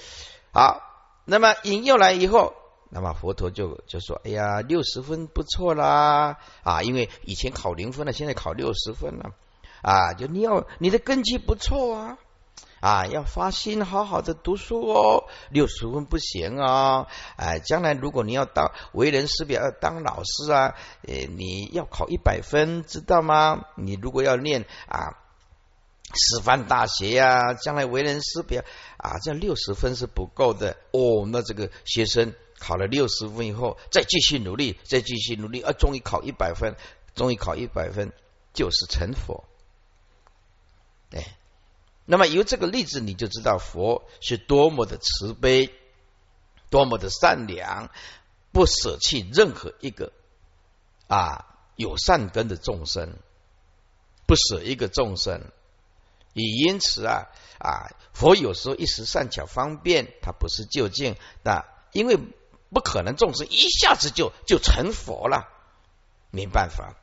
[0.55, 0.81] 好，
[1.27, 2.55] 那么引诱来以后，
[2.89, 6.81] 那么佛陀就就说：“哎呀，六十分不错啦啊！
[6.81, 9.33] 因为以前考零分了，现在考六十分了
[9.83, 10.15] 啊！
[10.15, 12.19] 就你要你的根基不错啊。”
[12.81, 17.09] 啊，要发心好好的读书哦，六十分不行啊！
[17.37, 23.65] 哎，将来如果你要当为人师表，要当老师啊，呃，你要考一百分，知道吗？
[23.77, 25.17] 你如果要念啊
[26.13, 28.63] 师范大学呀，将来为人师表
[28.99, 31.27] 啊，这六十分是不够的哦。
[31.27, 36.77] 那这个学生考了六十分以后，再继续努力，再继续努力，啊，终于考一百分，
[37.15, 38.13] 终于考一百分，
[38.53, 39.45] 就是成佛。
[41.11, 41.37] 哎。
[42.09, 45.75] 那么由这个例子，你就知道佛是多么的慈悲，
[46.71, 47.91] 多么的善良，
[48.53, 50.13] 不舍弃任何一个
[51.09, 53.19] 啊有善根的众生，
[54.25, 55.51] 不舍一个众生。
[56.33, 57.27] 也因此啊
[57.59, 62.19] 啊，佛有时候一时善巧方便，他不是就近，那因为
[62.71, 65.49] 不可能众生一下子就就成佛了，
[66.31, 66.95] 没办法，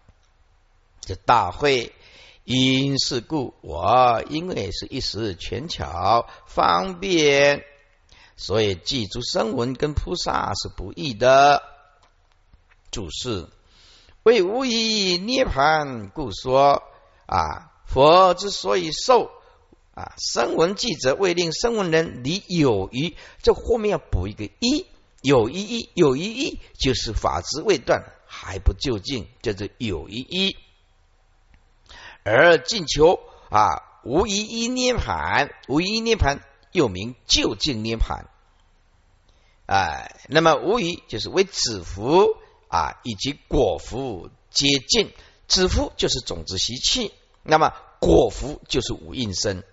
[1.01, 1.93] 这大会。
[2.45, 7.63] 因是故，我因为是一时权巧方便，
[8.35, 11.63] 所以记住声闻跟菩萨是不易的。
[12.91, 13.47] 注释
[14.23, 16.83] 为无以涅盘故说
[17.25, 19.31] 啊，佛之所以受
[19.93, 23.15] 啊声闻记者，为令声闻人离有余。
[23.41, 24.85] 这后面要补一个一，
[25.21, 30.57] 有一一有一一，就是法执未断还不究竟，叫做有一一。
[32.23, 38.29] 而进求啊，无一一涅盘，无一涅盘又名究竟涅盘。
[39.65, 45.13] 哎，那么无疑就是为子福啊，以及果福接近。
[45.47, 49.63] 子福就是种子习气，那么果福就是无应身。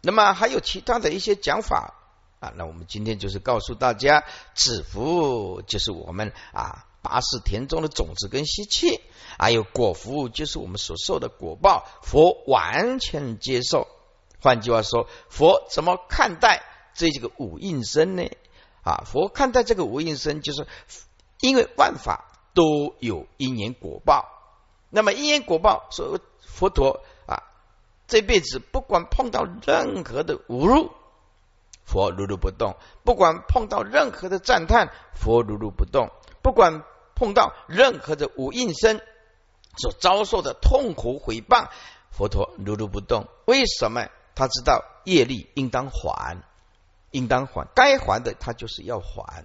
[0.00, 1.94] 那么还有其他的一些讲法
[2.40, 6.86] 啊，那我们今天就是告诉大家，子福就是我们啊。
[7.02, 9.00] 八世田中的种子跟吸气，
[9.38, 11.84] 还有果福，就是我们所受的果报。
[12.00, 13.88] 佛完全接受。
[14.40, 16.62] 换句话说，佛怎么看待
[16.94, 18.24] 这几个五应身呢？
[18.82, 20.66] 啊，佛看待这个五应身，就是
[21.40, 24.28] 因为万法都有因缘果报。
[24.90, 27.42] 那么因缘果报，所以佛陀啊，
[28.06, 30.90] 这辈子不管碰到任何的侮辱，
[31.84, 32.74] 佛如如不动；
[33.04, 36.08] 不管碰到任何的赞叹，佛如如不动；
[36.42, 36.84] 不管
[37.22, 39.00] 碰到任何的无应身
[39.78, 41.68] 所遭受的痛苦毁谤，
[42.10, 43.28] 佛陀如如不动。
[43.44, 44.08] 为什么？
[44.34, 46.42] 他知道业力应当还，
[47.12, 49.44] 应当还，该还的他就是要还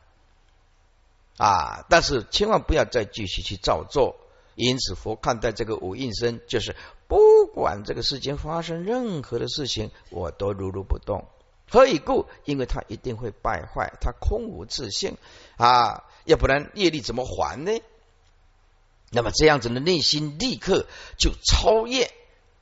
[1.37, 1.85] 啊！
[1.87, 4.15] 但是千万不要再继续去造作。
[4.55, 6.75] 因此，佛看待这个无应身，就是
[7.07, 11.27] 不管这个世间发生任何的事情，我都如如不动
[11.69, 12.27] 何以故？
[12.45, 15.17] 因为他一定会败坏，他空无自性
[15.57, 17.71] 啊，要不然业力怎么还呢？
[19.11, 20.85] 那么这样子的内心立刻
[21.17, 22.11] 就超越，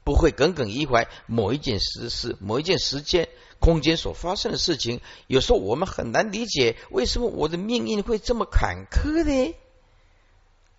[0.03, 3.30] 不会耿耿于怀某一件实事、某一件时间、
[3.60, 5.01] 空间所发生的事情。
[5.28, 9.56] 有时候我们很难理解，为什么我的命运会这么坎坷呢？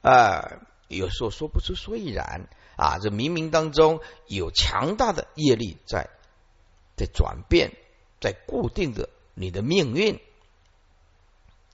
[0.02, 2.98] 啊，有时候说不出所以然啊！
[3.00, 6.08] 这冥冥当中有强大的业力在
[6.96, 7.72] 在转变。
[8.20, 10.18] 在固定的你的命运，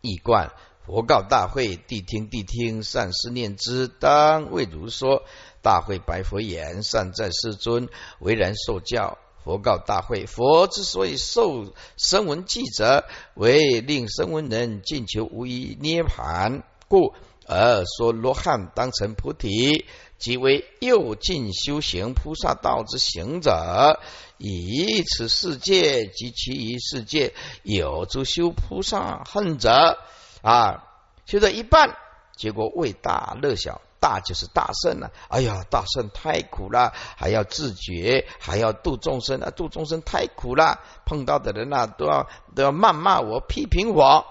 [0.00, 0.52] 一贯
[0.84, 3.86] 佛告大会，谛听谛听，善思念之。
[3.86, 5.22] 当为如说，
[5.62, 7.88] 大会白佛言：善在世尊，
[8.18, 9.18] 为然受教。
[9.44, 17.14] 佛告大会：佛之所以受声闻记者，为令声闻人尽求无疑涅盘，故
[17.46, 19.86] 而说罗汉当成菩提。
[20.22, 23.98] 即为右进修行菩萨道之行者，
[24.38, 29.98] 以此世界及其余世界有诸修菩萨恨者
[30.40, 30.84] 啊，
[31.26, 31.96] 修到一半，
[32.36, 35.10] 结果为大乐小，大就是大圣了。
[35.26, 44.24] 哎呀，大圣太苦了，还要自觉，还要度众生啊，度众生太苦了，碰到的人啊，都要都要谩骂我，批评我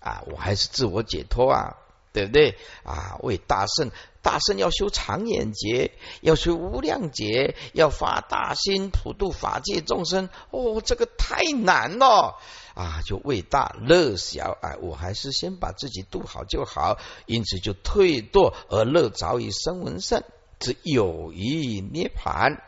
[0.00, 1.76] 啊，我还是自我解脱啊，
[2.12, 3.16] 对不对啊？
[3.20, 3.90] 为大圣。
[4.22, 10.28] 大圣要修长眼劫，要修无量劫，要发大心普度法界众生。
[10.50, 12.38] 哦，这个太难了
[12.74, 13.00] 啊！
[13.06, 16.98] 就为大乐小，哎，我还是先把自己度好就好。
[17.24, 20.22] 因此就退堕而乐早已生闻圣
[20.58, 22.62] 之有余涅盘，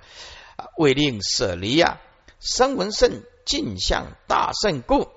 [0.79, 2.01] 为令舍离呀，
[2.41, 5.11] 生闻圣尽向大圣故，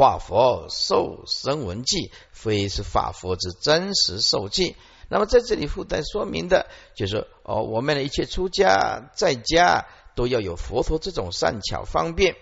[0.00, 4.74] 化佛受生闻记，非是法佛之真实受记。
[5.10, 12.34] 那么在这里附带说明的，就是哦，我们的一切出家在家都要有佛陀这种善巧方便。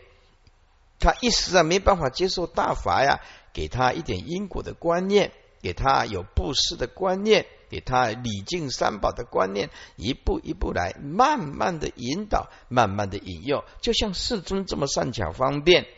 [1.01, 3.19] 他一时啊没办法接受大法呀，
[3.53, 15.89] 给他一点因果的观念，给他有布施的观念，给他礼敬三宝的观念，一步一步来，慢慢的引导，慢慢的引诱，就像世尊这么善巧方便，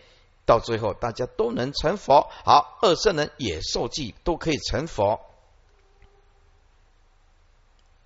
[0.50, 2.28] 到最后大家都能成佛。
[2.44, 5.20] 好，二圣人也受记，都可以成佛。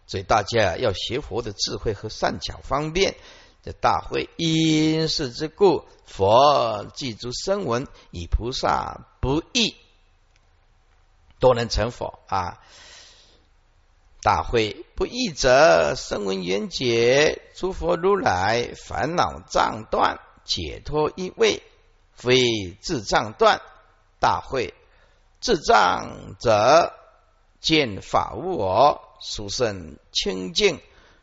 [0.07, 3.17] 所以大家要学佛的智慧和善巧方便。
[3.63, 9.75] 这大会因是之故，佛记诸声闻，以菩萨不易
[11.39, 12.61] 都能成佛啊！
[14.21, 21.63] 大会不易者，声闻缘解，诸佛如来烦恼障断，解脱一位，
[22.15, 23.61] 非智障断。
[24.21, 24.73] 大会
[25.41, 26.95] 智障者，
[27.61, 29.03] 见法无我。
[29.21, 30.81] 殊胜清净，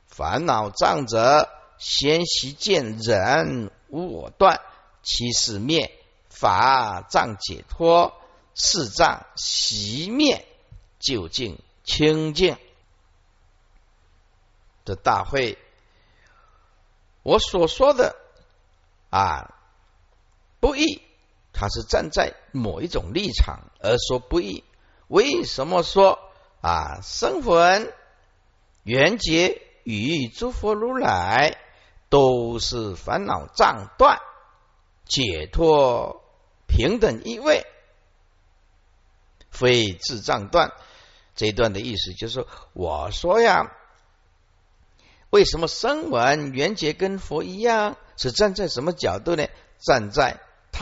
[0.07, 4.61] 烦恼障者，先习见人无我断，
[5.03, 5.91] 其是灭，
[6.29, 8.13] 法障解脱，
[8.55, 10.47] 事障习灭，
[10.99, 12.57] 究竟清净。
[14.83, 15.59] 这大会，
[17.21, 18.15] 我所说的
[19.11, 19.53] 啊
[20.61, 21.01] 不易，
[21.51, 24.63] 他是站在某一种立场而说不易。
[25.07, 26.19] 为什么说？
[26.61, 27.91] 啊，生魂、
[28.83, 31.57] 缘结与诸佛如来
[32.09, 34.19] 都是烦恼障断、
[35.05, 36.21] 解脱
[36.67, 37.65] 平等一味，
[39.49, 40.71] 非智障断。
[41.33, 43.71] 这一段的意思就是，我说呀，
[45.31, 47.97] 为什么声闻、缘结跟佛一样？
[48.17, 49.47] 是站在什么角度呢？
[49.79, 50.39] 站在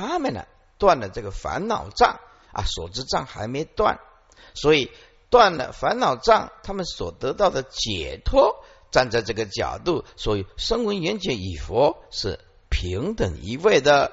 [0.07, 0.45] 他们呢
[0.77, 2.19] 断了这个烦恼障
[2.53, 3.99] 啊，所知障还没断，
[4.53, 4.91] 所以。
[5.31, 14.11] 断了烦恼障，他们所得到的解脱，站在这个角度，所以声闻缘觉与佛是平等一位的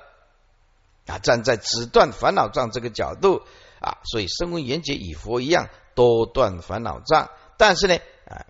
[1.06, 1.18] 啊。
[1.18, 3.40] 站在只断烦恼障这个角度
[3.80, 7.96] 啊，所以声闻缘觉与佛一样都断烦恼障，但是呢
[8.28, 8.44] 啊，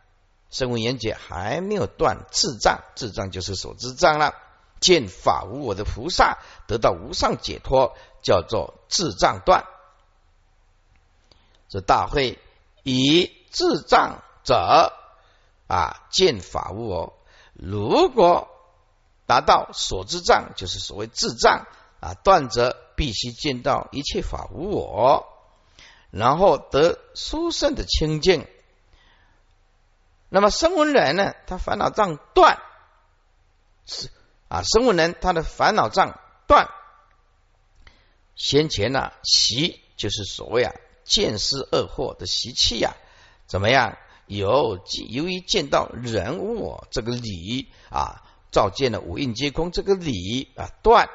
[0.51, 4.35] 声闻缘觉还没有断智障，智障就是所知障了。
[4.81, 9.65] 见法无我的菩萨得到无上解脱，叫做智障断。
[11.69, 12.39] 这大会。
[12.89, 14.93] 以智障者
[15.67, 17.19] 啊，见法无我。
[17.53, 18.49] 如果
[19.27, 21.67] 达到所知障，就是所谓智障
[21.99, 25.27] 啊，断则必须见到一切法无我，
[26.13, 28.47] 然后得殊胜的清净。
[30.29, 32.63] 那么声闻人呢，他烦恼障断
[33.85, 34.13] 是
[34.49, 36.69] 啊，声闻人他的烦恼障断，
[38.35, 40.73] 先前呢习就是所谓啊。
[41.05, 42.97] 见思恶惑的习气呀，
[43.47, 43.97] 怎么样？
[44.27, 51.09] 由由于见到人我这个理啊，照见了五蕴皆空这个理啊断，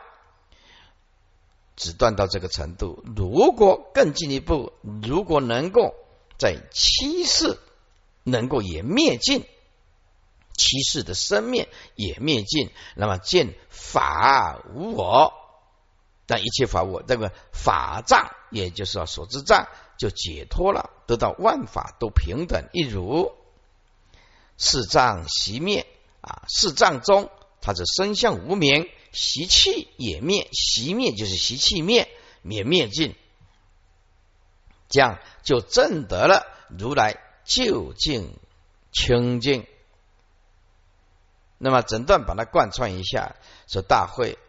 [1.75, 3.03] 只断到这个程度。
[3.17, 4.71] 如果更进一步，
[5.03, 5.93] 如果能够
[6.37, 7.59] 在七世
[8.23, 9.43] 能够也灭尽，
[10.53, 15.33] 七世的生灭也灭尽，那么见法无我，
[16.27, 23.33] 那一切法无我这个法障，也就是说所知障就解脱了，得到万法都平等一如。
[24.57, 25.87] 四障习灭
[26.21, 27.31] 啊，四障中
[27.61, 32.07] 它是生相无名，习气也灭，习灭就是习气灭，
[32.43, 33.15] 灭灭尽，
[34.87, 38.37] 这样就证得了如来究竟
[38.91, 39.65] 清净。
[41.61, 43.35] 那么整段把它贯穿一下，
[43.67, 44.39] 说大会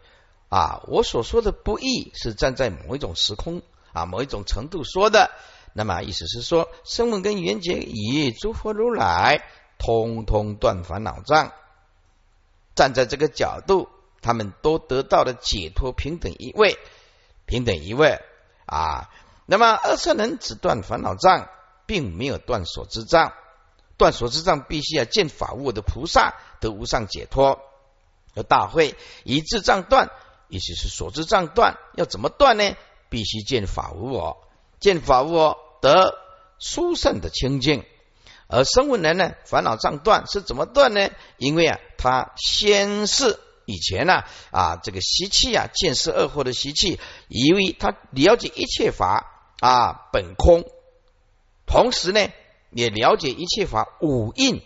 [0.49, 3.61] 啊，我所说的不易是站在某一种时空
[3.93, 5.29] 啊，某一种程度说的。
[5.73, 9.43] 那么意思是说，声闻跟缘觉以诸佛如来。
[9.79, 11.51] 通通断烦恼障，
[12.73, 13.89] 站在这个角度，
[14.21, 16.77] 他们都得到了解脱平等一位，
[17.45, 18.21] 平等一位
[18.65, 19.09] 啊。
[19.45, 21.49] 那么二圣人只断烦恼障，
[21.85, 23.33] 并没有断所知障，
[23.97, 27.61] 断所知障必须要见法物的菩萨得无上解脱。
[28.35, 30.09] 而大会以智障断，
[30.47, 32.75] 意思是所知障断，要怎么断呢？
[33.09, 34.47] 必须见法无我，
[34.79, 36.17] 见法无我得
[36.57, 37.85] 殊胜的清净。
[38.47, 41.09] 而声闻人呢，烦恼障断是怎么断呢？
[41.37, 50.65] 因为啊，他先是以前呢啊，这个习气啊，见识二惑的习气，以为他了解一切法啊本空，
[51.67, 52.27] 同时呢
[52.73, 54.61] 也了解一切法五印，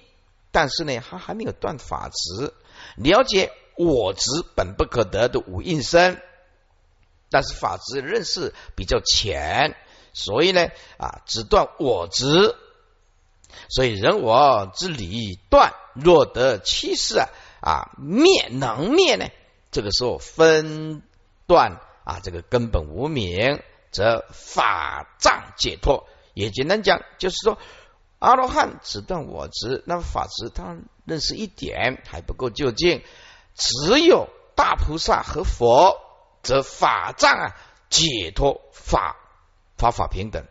[0.51, 2.53] 但是呢，他还没有断法执，
[2.95, 6.21] 了解我执本不可得的五印身，
[7.29, 9.75] 但是法执认识比较浅，
[10.13, 12.55] 所以呢啊，只断我执。
[13.69, 17.27] 所以人我之理断，若得七世啊
[17.61, 19.25] 啊灭能灭呢？
[19.71, 21.01] 这个时候分
[21.47, 26.07] 断啊，这个根本无名，则法障解脱。
[26.33, 27.57] 也简单讲，就是说
[28.19, 33.03] 阿罗汉只断我执，那么法执他认识一点还不够究竟。
[33.55, 35.99] 只有大菩萨和佛，
[36.43, 37.55] 则法障啊
[37.89, 39.15] 解脱，法
[39.77, 40.45] 法法平等。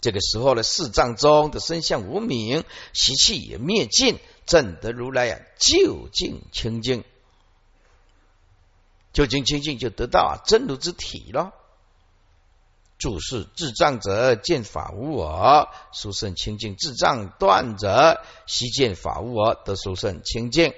[0.00, 2.64] 这个时候呢，四藏中的身相无名，
[2.94, 7.04] 习气也灭尽，正得如来啊究竟清净，
[9.12, 11.52] 究竟清净就得到啊真如之体了。
[13.00, 20.74] 注释：智障者见法无我，殊胜清净；智障断者悉见法无我，得殊胜清净。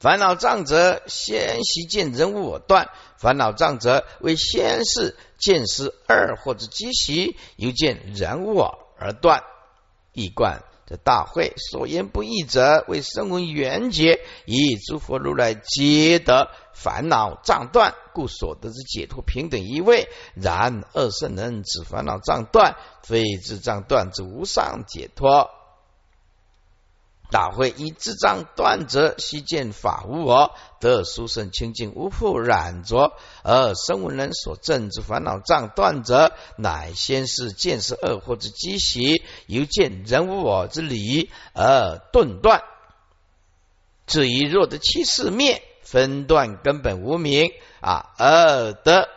[0.00, 9.44] 烦恼障者先习见人无我断，烦恼障者为先是见识二或者积习，由见人无我而断。
[10.12, 20.08] 一贯这大会所言不义者，为声闻缘觉，以诸佛如来皆得烦恼障断，故所得之解脱平等一位。
[20.34, 25.50] 然二圣人指烦恼障断，非智障断之无上解脱。
[27.30, 33.14] 大会以智障断则悉见法无我，得殊胜清净，无复染着。
[33.42, 42.62] 而声闻人所证之烦恼障断者，乃先是见识恶或之积习，由见人无我之理而顿断。
[44.06, 45.62] 至于若得七世灭，
[45.94, 49.08] 分断根本无名啊，而得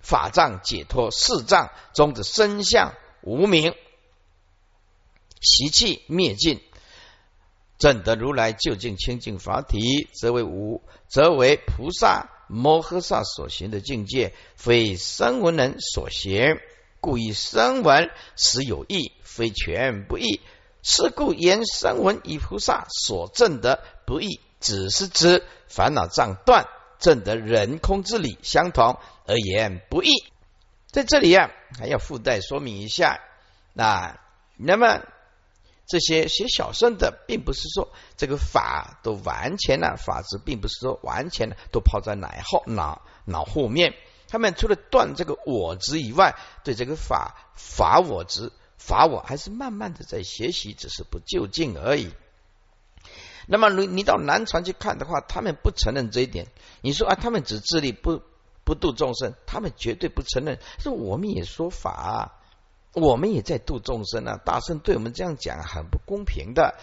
[0.00, 2.92] 法障解脱，四障中的身相
[3.22, 3.74] 无名，
[5.40, 6.60] 习气灭尽。
[7.78, 16.58] 正得如来究竟清净法体，则为无，则为菩萨摩诃萨所行的境界，非声闻人所行，
[17.00, 20.42] 故以声闻实有义，非全不义。
[20.82, 30.10] 是故言声闻以菩萨所证的不义，只是指烦恼障断，证得人空之理相同而言不易。
[30.90, 33.20] 在这里啊，还要附带说明一下，
[33.72, 34.20] 那
[34.56, 35.00] 那么。
[35.92, 43.96] 这些写小圣的，并不是说这个法都完全了，法执并不是说完全的都抛在脑后脑脑后面。
[44.28, 52.12] 他们除了断这个我执以外，对这个法法我执法我还是慢慢的在学习，只是不就近而已。
[53.46, 56.46] 那么你你到南传去看的话，他们不承认这一点。
[56.80, 58.22] 你说啊，他们只自力不
[58.64, 60.58] 不度众生，他们绝对不承认。
[60.78, 62.36] 说我们也说法。
[62.92, 64.40] 我们也在度众生啊！
[64.44, 66.74] 大圣对我们这样讲很不公平的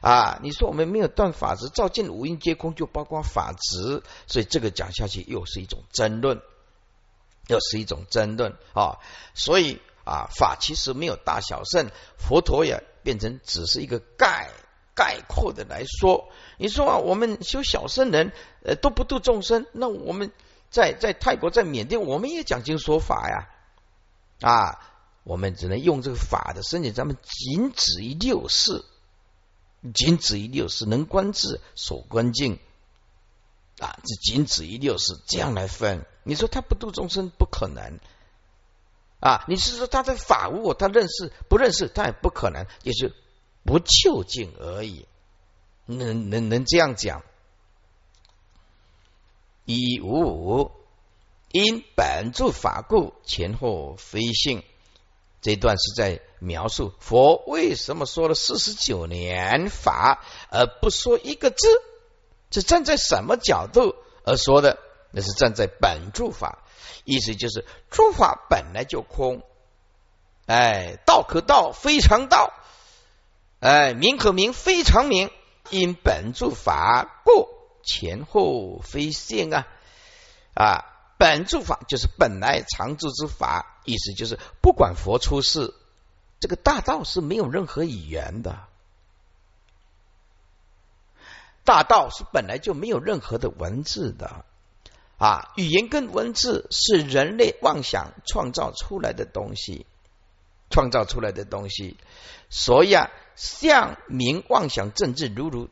[0.00, 0.40] 啊！
[0.42, 6.42] 你说我们没有断法执，照见五蕴皆空，就包括法执，所以这个讲下去又是一种争论，
[7.46, 8.98] 又是一种争论啊！
[9.34, 14.50] 所以啊，法其实没有大小圣，佛陀也变成只是一个概
[15.02, 16.28] 概括的来说。
[16.58, 18.30] 你说啊，我们修小圣人
[18.62, 20.30] 呃都不度众生，那我们
[20.70, 23.48] 在在泰国在缅甸，我们也讲经说法呀，
[24.40, 24.78] 啊，
[25.24, 28.84] 我们只能用这个法的身体，咱们仅止于六世，
[29.92, 32.60] 仅止于六世，能观智，守观境，
[33.80, 36.06] 啊，这仅止于六世，这样来分。
[36.22, 37.98] 你说他不度众生，不可能。
[39.18, 43.10] 啊，你是说他在法务，他认识不认识，他也不可能，也就
[43.64, 45.06] 不究竟而已。
[45.86, 47.22] 能能能这样讲？
[49.64, 50.70] 一五五
[51.50, 54.64] 因本住法故，前后非性。
[55.40, 61.66] 这段是在描述佛为什么说了四十九年法，而不说一个字。
[62.50, 64.78] 是站在什么角度而说的？
[65.10, 66.64] 那是站在本住法。
[67.04, 69.42] 意思就是，诸法本来就空，
[70.46, 72.52] 哎，道可道，非常道，
[73.62, 75.30] 哎，名可名，非常名，
[75.70, 77.48] 因本住法故，
[77.84, 79.68] 前后非现啊
[80.54, 80.84] 啊！
[81.16, 85.72] 本住法就是本来常住之法，意思就是，不管佛出世，
[86.40, 88.58] 这个大道是没有任何语言的，
[91.62, 94.44] 大道是本来就没有任何的文字的。
[95.18, 99.86] 啊，语言跟文字是人类妄想创造出来的东西，
[100.68, 101.96] 创造出来的东西。
[102.50, 105.68] 所以啊，相明妄想政治如如，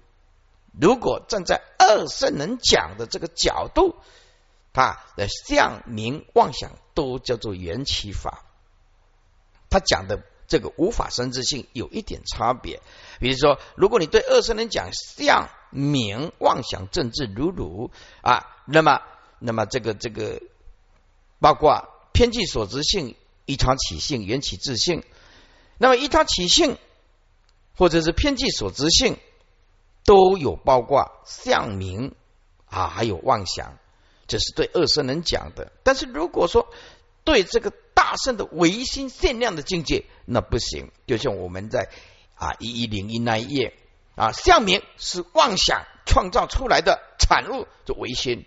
[0.79, 3.97] 如果站在二圣人讲的这个角度，
[4.73, 8.45] 他的相明妄想都叫做缘起法。
[9.69, 12.81] 他讲的这个无法生之性有一点差别。
[13.19, 17.91] 比如说，如果你对二圣人讲相明妄想政治如如
[18.23, 19.01] 啊，那么。
[19.43, 20.43] 那么这个这个
[21.39, 25.03] 包括偏见所执性、一他起性、缘起自性，
[25.79, 26.77] 那么一他起性
[27.77, 29.16] 或者是偏见所执性
[30.05, 32.14] 都有包括相名
[32.66, 33.79] 啊，还有妄想，
[34.27, 35.73] 这是对二圣人讲的。
[35.83, 36.68] 但是如果说
[37.25, 40.91] 对这个大圣的唯心限量的境界，那不行。
[41.07, 41.91] 就像我们在
[42.35, 43.75] 啊一一零一那一页
[44.14, 48.47] 啊，相名是妄想创造出来的产物，就唯心。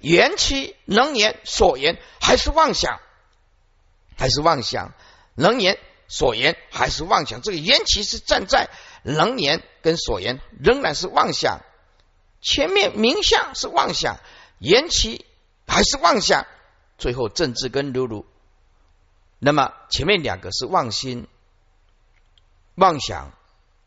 [0.00, 3.00] 缘起能言所言还是妄想，
[4.16, 4.92] 还是妄想？
[5.34, 5.78] 能言
[6.10, 7.40] 所言还是妄想？
[7.40, 8.68] 这个缘起是站在
[9.04, 11.60] 能言跟所言，仍然是妄想。
[12.42, 14.18] 前面名相是妄想，
[14.58, 15.24] 缘起
[15.68, 16.46] 还是妄想？
[16.98, 18.26] 最后政治跟如如，
[19.38, 21.28] 那么前面两个是妄心、
[22.74, 23.32] 妄想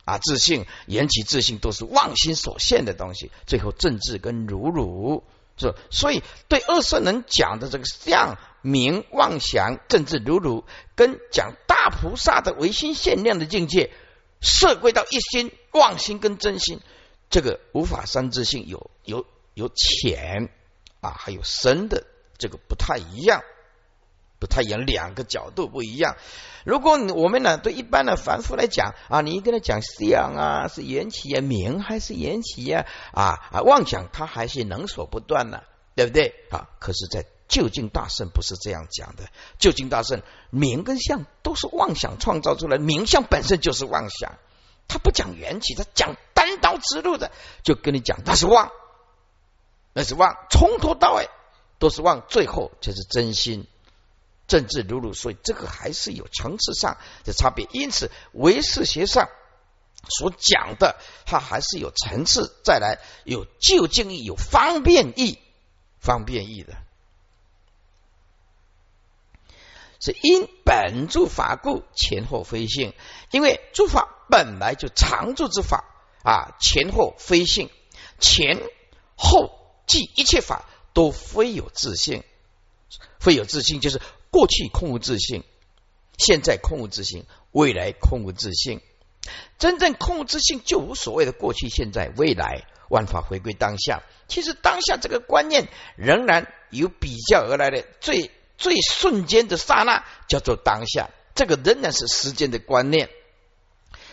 [0.05, 3.31] 啊，自信、缘起、自信都是妄心所现的东西。
[3.45, 5.23] 最后政治跟如如。
[5.55, 13.91] 是，所以对二圣人讲的这个相名妄想政治如如，跟讲大菩萨的唯心限量的境界，
[14.41, 16.79] 设归到一心妄心跟真心，
[17.29, 20.49] 这个无法三智性有有有浅
[21.01, 22.05] 啊，还有深的，
[22.37, 23.41] 这个不太一样。
[24.43, 26.17] 不太一样，两个角度不一样。
[26.65, 32.85] 如果我们呢对一般的凡夫来讲啊，你跟他讲相啊，是缘起啊，名还是缘起呀？
[33.13, 35.61] 啊啊，妄想他还是能所不断呢，
[35.95, 36.35] 对不对？
[36.51, 39.29] 啊，可是，在究竟大圣不是这样讲的。
[39.59, 44.33] 究竟大圣，名跟相都是妄想创造出来，名相本身就是妄想。
[44.89, 47.31] 他不讲缘起，他讲单刀直入的，
[47.63, 48.71] 就跟你讲那是妄，
[49.93, 51.29] 那是妄，从头到尾
[51.79, 53.67] 都是妄，最后才是真心。
[54.45, 57.67] 政治如如，所以这个还是有层次上的差别。
[57.71, 59.29] 因此，唯识学上
[60.09, 65.39] 所讲的，它还是有层次，再来有就近义，有方便义，
[65.99, 66.75] 方便义的，
[70.01, 72.93] 是因本住法故，前后非性。
[73.31, 75.85] 因为诸法本来就常住之法
[76.23, 77.69] 啊，前后非性，
[78.19, 78.61] 前
[79.15, 79.49] 后
[79.87, 82.23] 即一切法都非有自性，
[83.19, 84.01] 非有自性就是。
[84.33, 85.43] 过去空无自性，
[86.17, 88.81] 现在空无自性，未来空无自性。
[89.59, 94.01] 真正空无自性，就无所谓的过去、现在、未来，万法回归当下。
[94.27, 101.11] 其实当下这个观念，仍然有比较而来的最最瞬间的刹那，叫做当下。
[101.35, 103.11] 这个仍然是时间的观念，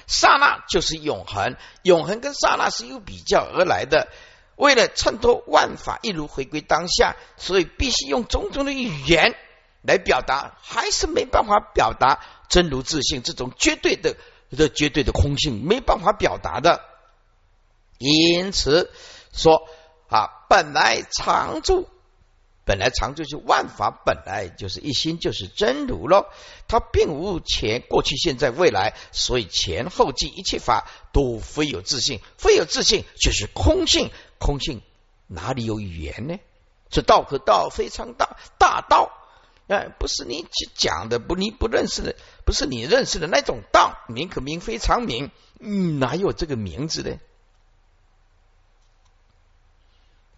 [0.07, 4.09] 刹那就是永恒，永恒跟刹那是有比较而来的。
[4.57, 9.35] 为了衬托万法一如回归当下，所以必须用种种的语言。
[9.83, 14.17] 来表达还是没办法表达真如自性这种绝对的
[14.51, 16.85] 的绝对的空性，没办法表达的。
[17.99, 18.91] 因此
[19.33, 19.69] 说
[20.09, 21.89] 啊，本来常住，
[22.65, 26.31] 本来常住就万法本来就是一心，就是真如咯。
[26.67, 34.11] 它并无前、过去、现在、未来，所以前后继一切法都非有自性，非有自性就是空性。
[34.39, 34.83] 空性
[35.27, 36.39] 哪里有语言呢？
[36.89, 39.13] 这道可道非常大，大道
[39.71, 47.17] 哎，不是你讲的，不你不认识的，不是你认识的那种道，名可名非常名，嗯，哪有这个名字呢？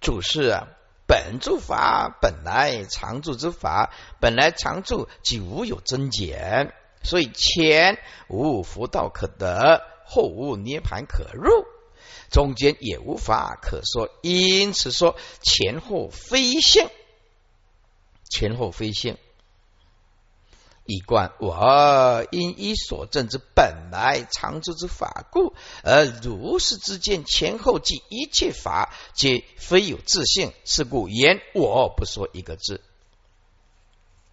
[0.03, 0.69] 主是啊，
[1.07, 11.65] 本住法本来常住之法，本来常住即无有增减，所以前无佛道可得，后无涅盘可入。
[12.31, 16.91] 中间也无法可说，因此说前后非相，
[18.33, 19.19] 前后非性。
[20.85, 25.55] 以观我因依所证之本来常住之法故，
[25.85, 32.81] 而如是之见前后即一切法皆非有自性，是故言我不说一个字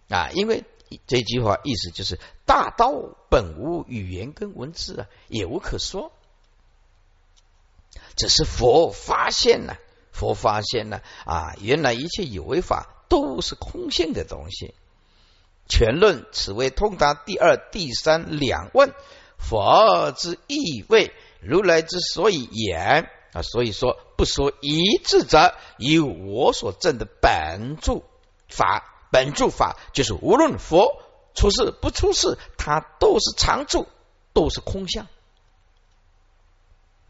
[0.08, 0.30] 啊！
[0.34, 0.64] 因为
[1.06, 2.94] 这句话意思就是大道
[3.30, 6.10] 本无语言跟文字啊，也无可说。
[8.16, 9.78] 只是佛发现了，
[10.10, 11.54] 佛发现了啊！
[11.60, 14.74] 原来一切有为法都是空性的东西。
[15.68, 18.94] 全论此为通达第二、第三两问，
[19.38, 23.42] 佛之意味，如来之所以言啊。
[23.42, 28.04] 所以说不说一字者，以我所证的本住
[28.48, 31.02] 法，本住法就是无论佛
[31.34, 33.86] 出世不出世，它都是常住，
[34.32, 35.06] 都是空相。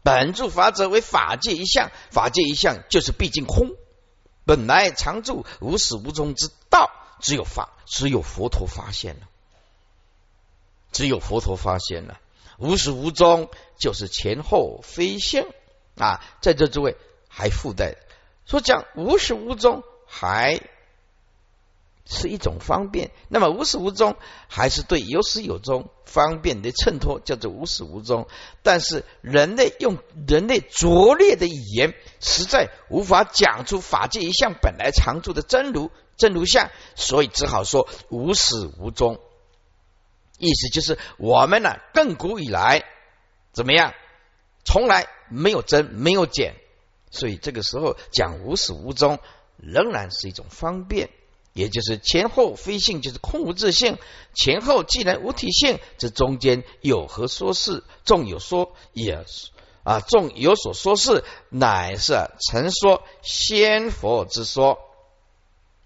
[0.03, 3.71] 本住法则为法界一项，法界一项就是毕竟空，
[4.45, 9.27] 本来常住无始无终之道，只有法，只有佛陀发现了，
[10.91, 12.19] 只有佛陀发现了
[12.57, 15.45] 无始无终，就是前后非相
[15.97, 16.23] 啊！
[16.41, 16.95] 在这诸位
[17.27, 17.95] 还附带
[18.45, 20.61] 说讲无始无终还。
[22.05, 24.15] 是一种方便，那么无始无终
[24.47, 28.27] 还是对有始有终方便的衬托，叫做无始无终。
[28.63, 29.97] 但是人类用
[30.27, 39.19] 人类拙劣的语言，实在无法讲出法界一向本来常住的真如真如相，所以只好说无始无终。
[40.37, 42.83] 意思就是我们呢，亘古以来
[43.53, 43.93] 怎么样，
[44.65, 46.55] 从来没有增没有减，
[47.11, 49.19] 所以这个时候讲无始无终，
[49.57, 51.09] 仍然是一种方便。
[51.53, 53.97] 也就是前后非性，就是空无自性。
[54.33, 57.83] 前后既然无体性，这中间有何说是？
[58.05, 59.25] 众有说也
[59.83, 64.79] 啊，众有所说是，乃是曾说先佛之说。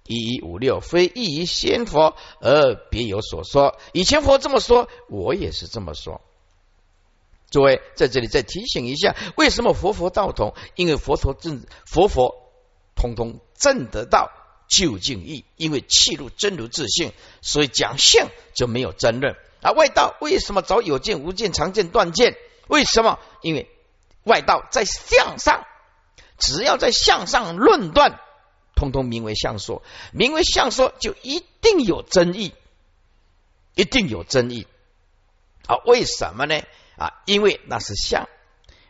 [0.08, 3.76] 一一五六非异于先佛而别有所说。
[3.92, 6.22] 以前佛这么说，我也是这么说。
[7.50, 10.54] 诸位在这里再提醒一下，为什么佛佛道同？
[10.76, 12.36] 因为佛陀正佛佛
[12.96, 14.30] 通通正得道。
[14.68, 19.36] 究竟义，因为气入真如自性，所以讲性就没有争论。
[19.62, 22.36] 而外道为什么找有见无见、常见断见？
[22.68, 23.20] 为什么？
[23.42, 23.70] 因为
[24.24, 25.66] 外道在相上，
[26.38, 28.20] 只要在相上论断，
[28.76, 32.54] 通通名为相说，名为相说就一定有争议，
[33.76, 34.68] 一定有争议。
[35.68, 36.62] 啊，为什么呢？
[36.98, 38.28] 啊，因为那是相，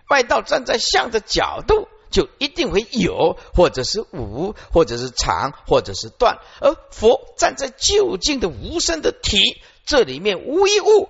[0.09, 1.88] 外道站在相的角度。
[2.16, 6.39] 就一定会有，或者是无，或者是长，或者是断。
[6.61, 9.38] 而佛站在究竟的无声的体，
[9.86, 11.09] 这里面无一物，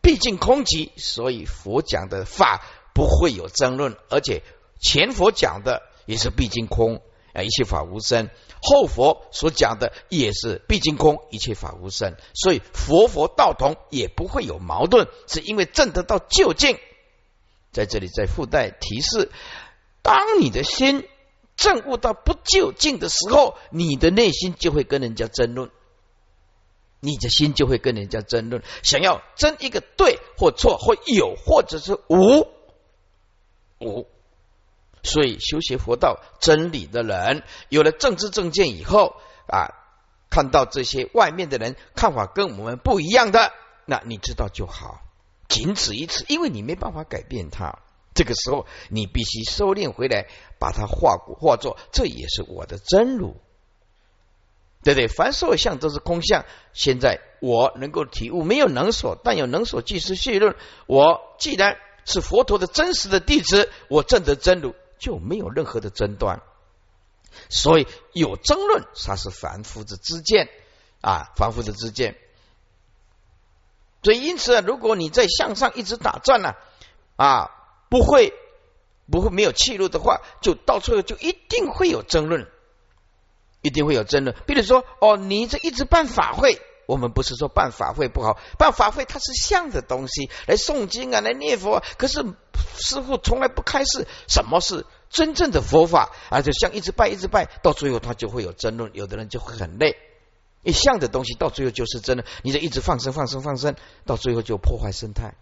[0.00, 3.94] 毕竟空寂，所以佛讲的法不会有争论。
[4.08, 4.42] 而且
[4.80, 7.02] 前佛讲的也是毕竟空，
[7.34, 8.28] 啊，一切法无生；
[8.62, 12.16] 后佛所讲的也是毕竟空，一切法无生。
[12.32, 16.78] 所以佛佛道同也不会有矛盾，是因为证得到究竟。
[17.72, 19.30] 在这里再附带提示：
[20.02, 21.08] 当你的心
[21.56, 25.70] 证悟到不究竟的时候，你的内心就会跟人家争论，
[27.00, 32.46] 你的心就会跟人家争论，想要争一个对或错，或有或者是无
[33.78, 34.06] 无。
[35.02, 39.16] 所以修学佛道真理的人，有了正知正见以后
[39.48, 39.74] 啊，
[40.30, 43.52] 看到这些外面的人看法跟我们不一样的，
[43.84, 45.00] 那你知道就好。
[45.52, 47.78] 仅此一次，因为你没办法改变它。
[48.14, 50.26] 这个时候，你必须收敛回来，
[50.58, 53.36] 把它化化作，这也是我的真如，
[54.82, 55.08] 对对？
[55.08, 56.44] 凡所有相都是空相。
[56.72, 60.56] 现在我能够体悟，没有能所，但有能所即是绪论。
[60.86, 61.76] 我既然
[62.06, 66.42] 是佛陀的真实的弟子，我证得真如，就没有任何的争端。
[67.48, 70.48] 所以有争论，它是凡夫的知见
[71.00, 72.16] 啊，凡夫的知见。
[74.02, 76.54] 所以，因此啊，如果你在向上一直打转呢，
[77.16, 77.50] 啊，
[77.88, 78.32] 不会
[79.10, 82.48] 不会没有气路的话，就到最后就一定会有争论，
[83.60, 84.36] 一定会有争论。
[84.46, 91.82] 比如说，哦，你这一直办法会，我们不是说办法会不好，办法会它是像的东西，来诵经啊，来念佛。
[91.96, 92.24] 可是
[92.78, 99.96] 师傅从来不开示什么是真正的佛法啊，就像一直拜一直拜，到最后他就会有争论，有的人就会很累。
[100.62, 103.74] 一像的东西到最后就是真的，你就一直放生放生放生，
[104.06, 105.34] 到最后就破坏生态。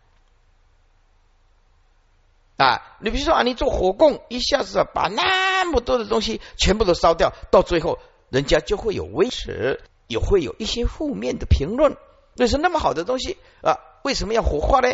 [2.57, 7.99] 啊，你比如说啊，你做火供，一下子把那么多的东西全部都烧掉，到最后
[8.29, 11.97] 人家就会有微词，也会有一些负面的评论。
[12.35, 14.89] 那是那么好的东西啊，为什么要火化呢？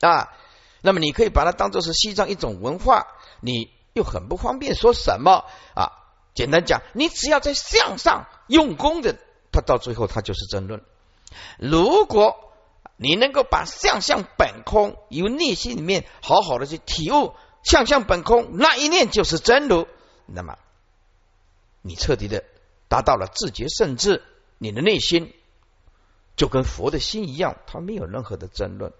[0.00, 0.32] 啊，
[0.80, 3.06] 那么你可以把它当做是西藏一种文化，
[3.40, 6.01] 你又很不方便说什么啊？
[6.34, 9.16] 简单讲，你只要在向上用功的，
[9.50, 10.82] 他到最后他就是争论。
[11.58, 12.52] 如果
[12.96, 19.86] 你能够把相相本空由内心里面好好的去体悟，相相本空那一念就是真如，
[20.26, 20.56] 那么
[21.80, 22.44] 你彻底的
[22.88, 24.22] 达到了自觉甚至，
[24.58, 25.34] 你的内心
[26.36, 28.92] 就跟佛的心一样，他没有任何的争论。